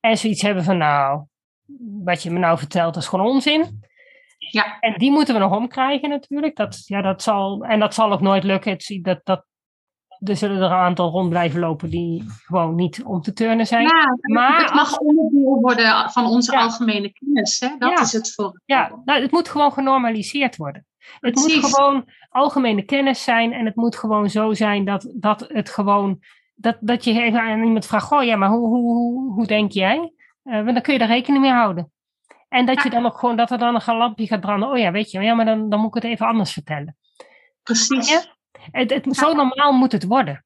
[0.00, 1.24] En zoiets hebben van, nou,
[2.04, 3.82] wat je me nou vertelt, is gewoon onzin.
[4.38, 4.78] Ja.
[4.80, 6.56] En die moeten we nog omkrijgen natuurlijk.
[6.56, 8.72] Dat, ja, dat zal, en dat zal ook nooit lukken.
[8.72, 9.44] Het, dat, dat,
[10.24, 13.82] er zullen er een aantal rond blijven lopen die gewoon niet om te turnen zijn.
[13.82, 16.62] Ja, Maar het mag onderdeel worden van onze Ja.
[16.62, 17.60] algemene kennis.
[17.60, 17.68] Hè?
[17.78, 18.00] Dat Ja.
[18.04, 18.60] is het voor.
[18.64, 20.86] Ja, nou, het moet gewoon genormaliseerd worden.
[21.20, 25.70] Het moet gewoon algemene kennis zijn en het moet gewoon zo zijn dat, dat het
[25.70, 26.18] gewoon,
[26.54, 29.72] dat, dat je even aan iemand vraagt, goh ja, maar hoe, hoe, hoe, hoe denk
[29.72, 30.12] jij?
[30.42, 31.92] Want dan kun je daar rekening mee houden.
[32.48, 34.68] En dat je dan ook gewoon, dat er dan een lampje gaat branden.
[34.70, 36.96] Oh ja, weet je, ja, maar dan, dan moet ik het even anders vertellen.
[37.62, 38.33] Precies.
[38.70, 40.44] Het, het, zo normaal moet het worden.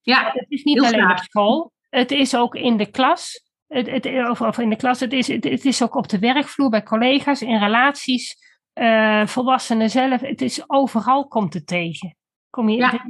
[0.00, 3.44] Ja, het is niet alleen op school, het is ook in de klas.
[3.66, 6.18] Het, het, of, of in de klas, het is, het, het, is ook op de
[6.18, 8.36] werkvloer bij collega's, in relaties,
[8.74, 10.20] uh, volwassenen zelf.
[10.20, 12.16] Het is overal komt het tegen.
[12.50, 13.04] Kom je, Ja.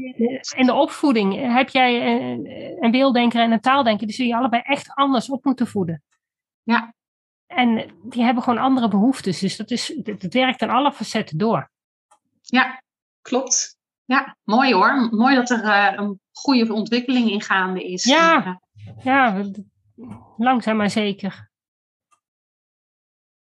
[0.56, 2.46] In de opvoeding heb jij een,
[2.80, 6.02] een beelddenker en een taaldenker, die zul je allebei echt anders op moeten voeden.
[6.62, 6.94] Ja.
[7.46, 9.38] En die hebben gewoon andere behoeftes.
[9.38, 11.70] Dus dat is, het, het werkt aan alle facetten door.
[12.40, 12.82] Ja,
[13.22, 13.75] klopt.
[14.06, 15.08] Ja, mooi hoor.
[15.10, 18.04] Mooi dat er uh, een goede ontwikkeling in gaande is.
[18.04, 18.60] Ja,
[19.02, 19.44] ja
[20.36, 21.50] langzaam maar zeker.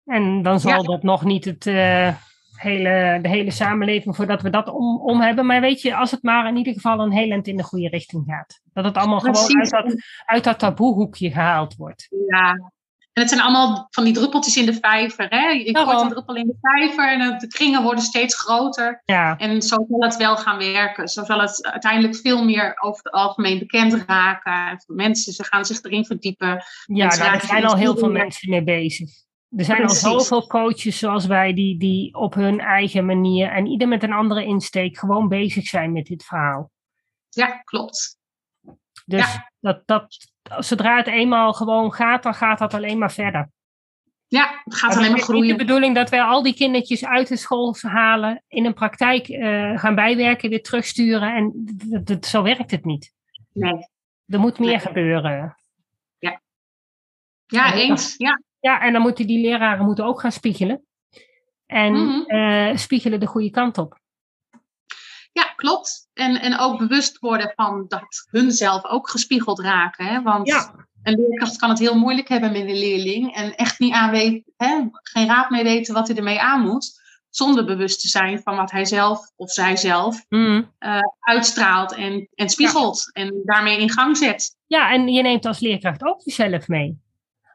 [0.04, 0.82] En dan zal Ja.
[0.82, 2.14] dat nog niet het, uh,
[2.52, 5.46] hele, de hele samenleving voordat we dat om, om hebben.
[5.46, 7.88] Maar weet je, als het maar in ieder geval een heel eind in de goede
[7.88, 8.60] richting gaat.
[8.72, 9.94] Dat het allemaal gewoon uit dat,
[10.24, 12.08] uit dat taboehoekje gehaald wordt.
[12.26, 12.72] Ja.
[13.18, 15.26] En het zijn allemaal van die druppeltjes in de vijver.
[15.28, 15.48] Hè?
[15.48, 19.02] Je gooit een druppel in de vijver en de kringen worden steeds groter.
[19.04, 21.08] Ja, En zo zal het wel gaan werken.
[21.08, 24.52] Zo zal het uiteindelijk veel meer over het algemeen bekend raken.
[24.52, 26.64] En voor mensen, ze gaan zich erin verdiepen.
[26.86, 29.08] ja daar raken zijn al heel veel mensen mee bezig.
[29.56, 30.04] Er zijn Precies.
[30.04, 34.12] al zoveel coaches zoals wij die, die op hun eigen manier en ieder met een
[34.12, 36.70] andere insteek gewoon bezig zijn met dit verhaal.
[37.28, 38.17] Ja, klopt.
[39.08, 40.16] Dus dat, dat,
[40.58, 43.50] zodra het eenmaal gewoon gaat, dan gaat dat alleen maar verder.
[44.26, 45.56] Ja, het gaat alleen maar het is niet de groeien.
[45.56, 49.94] bedoeling dat wij al die kindertjes uit de school halen, in een praktijk eh, gaan
[49.94, 51.34] bijwerken, weer terugsturen.
[51.34, 51.52] En
[51.88, 53.12] dat, dat- zo werkt het niet.
[53.52, 53.86] Nee.
[54.26, 54.78] Er moet meer Nee.
[54.78, 55.56] gebeuren.
[57.50, 58.14] Ja, eens.
[58.16, 60.86] Ja, Ja, en dan moeten die leraren moeten ook gaan spiegelen.
[61.66, 62.20] En Mhm.
[62.26, 63.98] eh, spiegelen de goede kant op.
[65.32, 66.08] ja klopt.
[66.14, 70.06] En, en ook bewust worden van dat hun zelf ook gespiegeld raken.
[70.06, 70.22] Hè?
[70.22, 70.74] Want Ja.
[71.02, 73.34] een leerkracht kan het heel moeilijk hebben met een leerling.
[73.34, 74.80] En echt niet aan weet, hè?
[75.02, 77.06] geen raad mee weten wat hij ermee aan moet.
[77.30, 80.62] Zonder bewust te zijn van wat hij zelf of zij zelf Mhm.
[81.20, 83.10] uitstraalt en, en spiegelt.
[83.12, 84.56] En daarmee in gang zet.
[84.66, 86.98] Ja, en je neemt als leerkracht ook jezelf mee.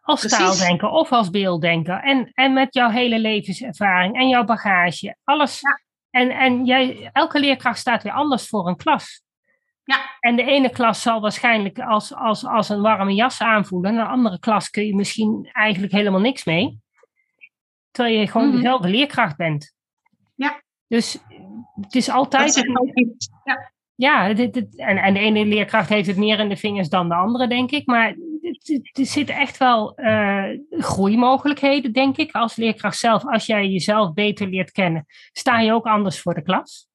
[0.01, 0.37] Als Precies.
[0.37, 1.99] taaldenker of als beelddenker.
[2.03, 5.15] En, en met jouw hele levenservaring en jouw bagage.
[5.23, 5.59] Alles.
[5.59, 5.81] Ja.
[6.13, 9.23] En, en jij, elke leerkracht staat weer anders voor een klas.
[9.83, 10.17] Ja.
[10.19, 13.91] En de ene klas zal waarschijnlijk als, als, als een warme jas aanvoelen.
[13.91, 16.79] En een andere klas kun je misschien eigenlijk helemaal niks mee.
[17.91, 18.55] Terwijl je gewoon Mhm.
[18.55, 19.73] dezelfde leerkracht bent.
[20.35, 20.61] Ja.
[20.87, 21.17] Dus
[21.81, 22.55] het is altijd...
[23.43, 26.89] Ja, Ja, dit, dit- en, en de ene leerkracht heeft het meer in de vingers
[26.89, 27.85] dan de andere, denk ik.
[27.85, 33.25] Maar er zitten echt wel eh, groeimogelijkheden, denk ik, als leerkracht zelf.
[33.25, 36.87] Als jij jezelf beter leert kennen, sta je ook anders voor de klas.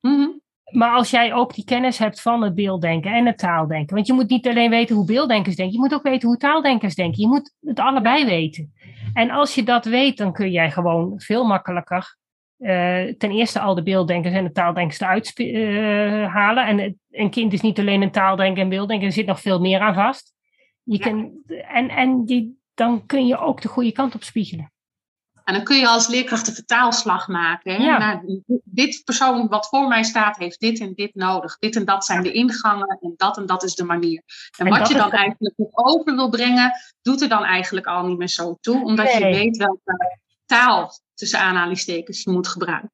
[0.00, 0.28] Mhm.
[0.64, 3.94] Maar als jij ook die kennis hebt van het beelddenken en het taaldenken.
[3.94, 6.94] Want je moet niet alleen weten hoe beelddenkers denken, je moet ook weten hoe taaldenkers
[6.94, 7.20] denken.
[7.20, 8.72] Je moet het allebei weten.
[9.12, 12.16] En als je dat weet, dan kun jij gewoon veel makkelijker
[12.58, 16.66] eh, ten eerste al de beelddenkers en de taaldenkers eruit eh, halen.
[16.66, 19.80] En een kind is niet alleen een taaldenker en beelddenker, er zit nog veel meer
[19.80, 20.34] aan vast.
[20.82, 21.04] Je Ja.
[21.04, 21.32] kan,
[21.68, 24.72] en en die, dan kun je ook de goede kant op spiegelen.
[25.44, 27.74] En dan kun je als leerkracht een vertaalslag maken.
[27.74, 27.82] Hè?
[27.84, 27.98] Ja.
[27.98, 31.58] Nou, dit persoon wat voor mij staat, heeft dit en dit nodig.
[31.58, 34.22] Dit en dat zijn de ingangen en dat en dat is de manier.
[34.58, 36.72] En, En wat je dan de- eigenlijk nog over wil brengen,
[37.02, 38.84] doet er dan eigenlijk al niet meer zo toe.
[38.84, 42.90] Omdat je weet welke taal tussen aanhalingstekens je moet gebruiken.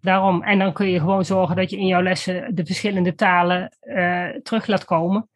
[0.00, 0.42] Daarom.
[0.42, 4.28] En dan kun je gewoon zorgen dat je in jouw lessen de verschillende talen eh,
[4.42, 5.28] terug laat komen.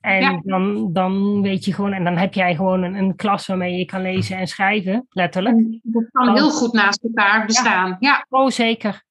[0.00, 0.40] En Ja.
[0.44, 3.84] dan, dan weet je gewoon, en dan heb jij gewoon een, een klas waarmee je
[3.84, 5.56] kan lezen en schrijven, letterlijk.
[5.56, 7.96] En dat kan Want- heel goed naast elkaar bestaan.
[7.98, 9.02] Ja, Oh, zeker.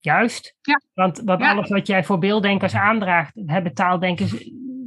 [0.00, 0.54] Juist.
[0.60, 0.80] Ja.
[0.94, 4.30] Want, want alles wat jij voor beelddenkers aandraagt, hebben taaldenkers,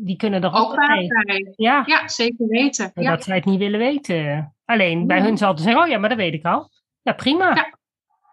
[0.04, 1.54] die kunnen er ook daarbij.
[1.56, 2.92] Ja, Ja, zeker weten.
[2.94, 4.54] dat zij het niet willen weten.
[4.66, 6.70] Alleen bij hun zal ze zeggen, oh ja, maar dat weet ik al.
[7.02, 7.56] Ja, prima.
[7.56, 7.78] Ja.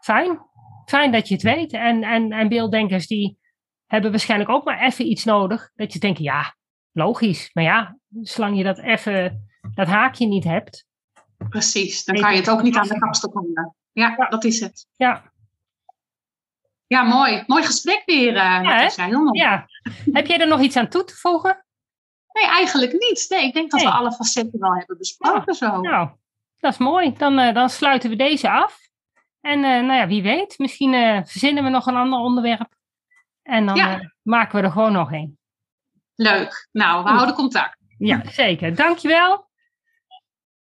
[0.01, 0.39] Fijn.
[0.85, 1.73] Fijn dat je het weet.
[1.73, 3.39] En, en, en beelddenkers die
[3.87, 5.71] hebben waarschijnlijk ook maar even iets nodig.
[5.75, 6.55] Dat je denkt, ja,
[6.93, 7.51] logisch.
[7.53, 10.87] Maar ja, zolang je dat even, dat haakje niet hebt.
[11.49, 13.75] Precies, dan kan je het ook niet aan de kapstok hangen.
[13.93, 14.27] Ja, Ja.
[14.29, 14.87] dat is het.
[14.97, 15.31] Ja,
[16.87, 17.43] Ja, mooi.
[17.47, 18.89] Mooi gesprek weer, uh.
[18.97, 19.39] Heel mooi.
[19.41, 19.67] ja.
[20.13, 21.65] Heb jij er nog iets aan toe te voegen?
[22.33, 23.27] Nee, eigenlijk niet.
[23.29, 23.89] Nee, ik denk dat Nee.
[23.91, 25.81] we alle facetten wel hebben besproken zo.
[25.81, 26.09] Nou,
[26.59, 27.13] dat is mooi.
[27.17, 28.79] Dan, eh, dan sluiten we deze af.
[29.41, 30.93] En eh, nou ja, wie weet, misschien
[31.27, 32.75] verzinnen we nog een ander onderwerp.
[33.43, 34.13] En dan Ja.
[34.23, 35.39] maken we er gewoon nog een.
[36.15, 36.69] Leuk.
[36.73, 37.17] Nou, we Goed.
[37.17, 37.77] houden contact.
[37.99, 38.75] Ja, zeker.
[38.75, 39.51] Dankjewel.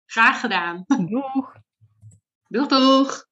[0.05, 0.83] Graag gedaan.
[0.87, 1.53] Doeg.
[2.47, 3.25] Doeg, doeg.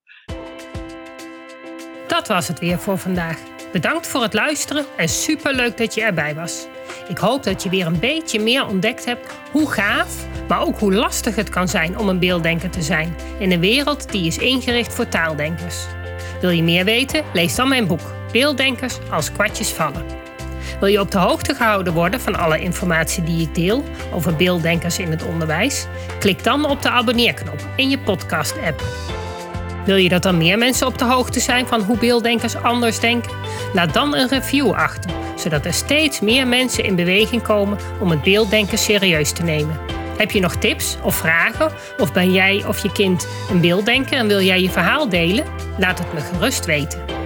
[2.07, 3.37] Dat was het weer voor vandaag.
[3.71, 6.67] Bedankt voor het luisteren en superleuk dat je erbij was.
[7.07, 10.93] Ik hoop dat je weer een beetje meer ontdekt hebt hoe gaaf, maar ook hoe
[10.93, 14.93] lastig het kan zijn om een beelddenker te zijn in een wereld die is ingericht
[14.93, 15.85] voor taaldenkers.
[16.41, 17.23] Wil je meer weten?
[17.33, 20.18] Lees dan mijn boek Beelddenkers als kwartjes vallen.
[20.79, 24.99] Wil je op de hoogte gehouden worden van alle informatie die ik deel over beelddenkers
[24.99, 25.85] in het onderwijs?
[26.19, 28.83] Klik dan op de abonneerknop in je podcast-app.
[29.85, 33.31] Wil je dat dan meer mensen op de hoogte zijn van hoe beelddenkers anders denken?
[33.73, 38.21] Laat dan een review achter, zodat er steeds meer mensen in beweging komen om het
[38.21, 39.79] beelddenken serieus te nemen.
[40.17, 41.71] Heb je nog tips of vragen?
[41.97, 45.45] Of ben jij of je kind een beelddenker en wil jij je verhaal delen?
[45.77, 47.18] Laat het me gerust weten.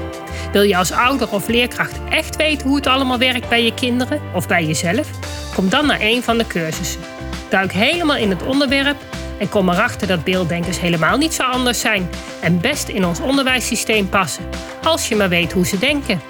[0.54, 4.22] Wil je als ouder of leerkracht echt weten hoe het allemaal werkt bij je kinderen
[4.34, 5.10] of bij jezelf?
[5.56, 7.01] Kom dan naar een van de cursussen.
[7.49, 8.97] Duik helemaal in het onderwerp
[9.39, 12.10] en kom erachter dat beelddenkers helemaal niet zo anders zijn
[12.41, 14.43] en best in ons onderwijssysteem passen,
[14.84, 16.22] als je maar weet hoe ze denken.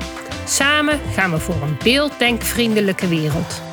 [0.45, 3.70] Samen gaan we voor een beelddenkvriendelijke wereld.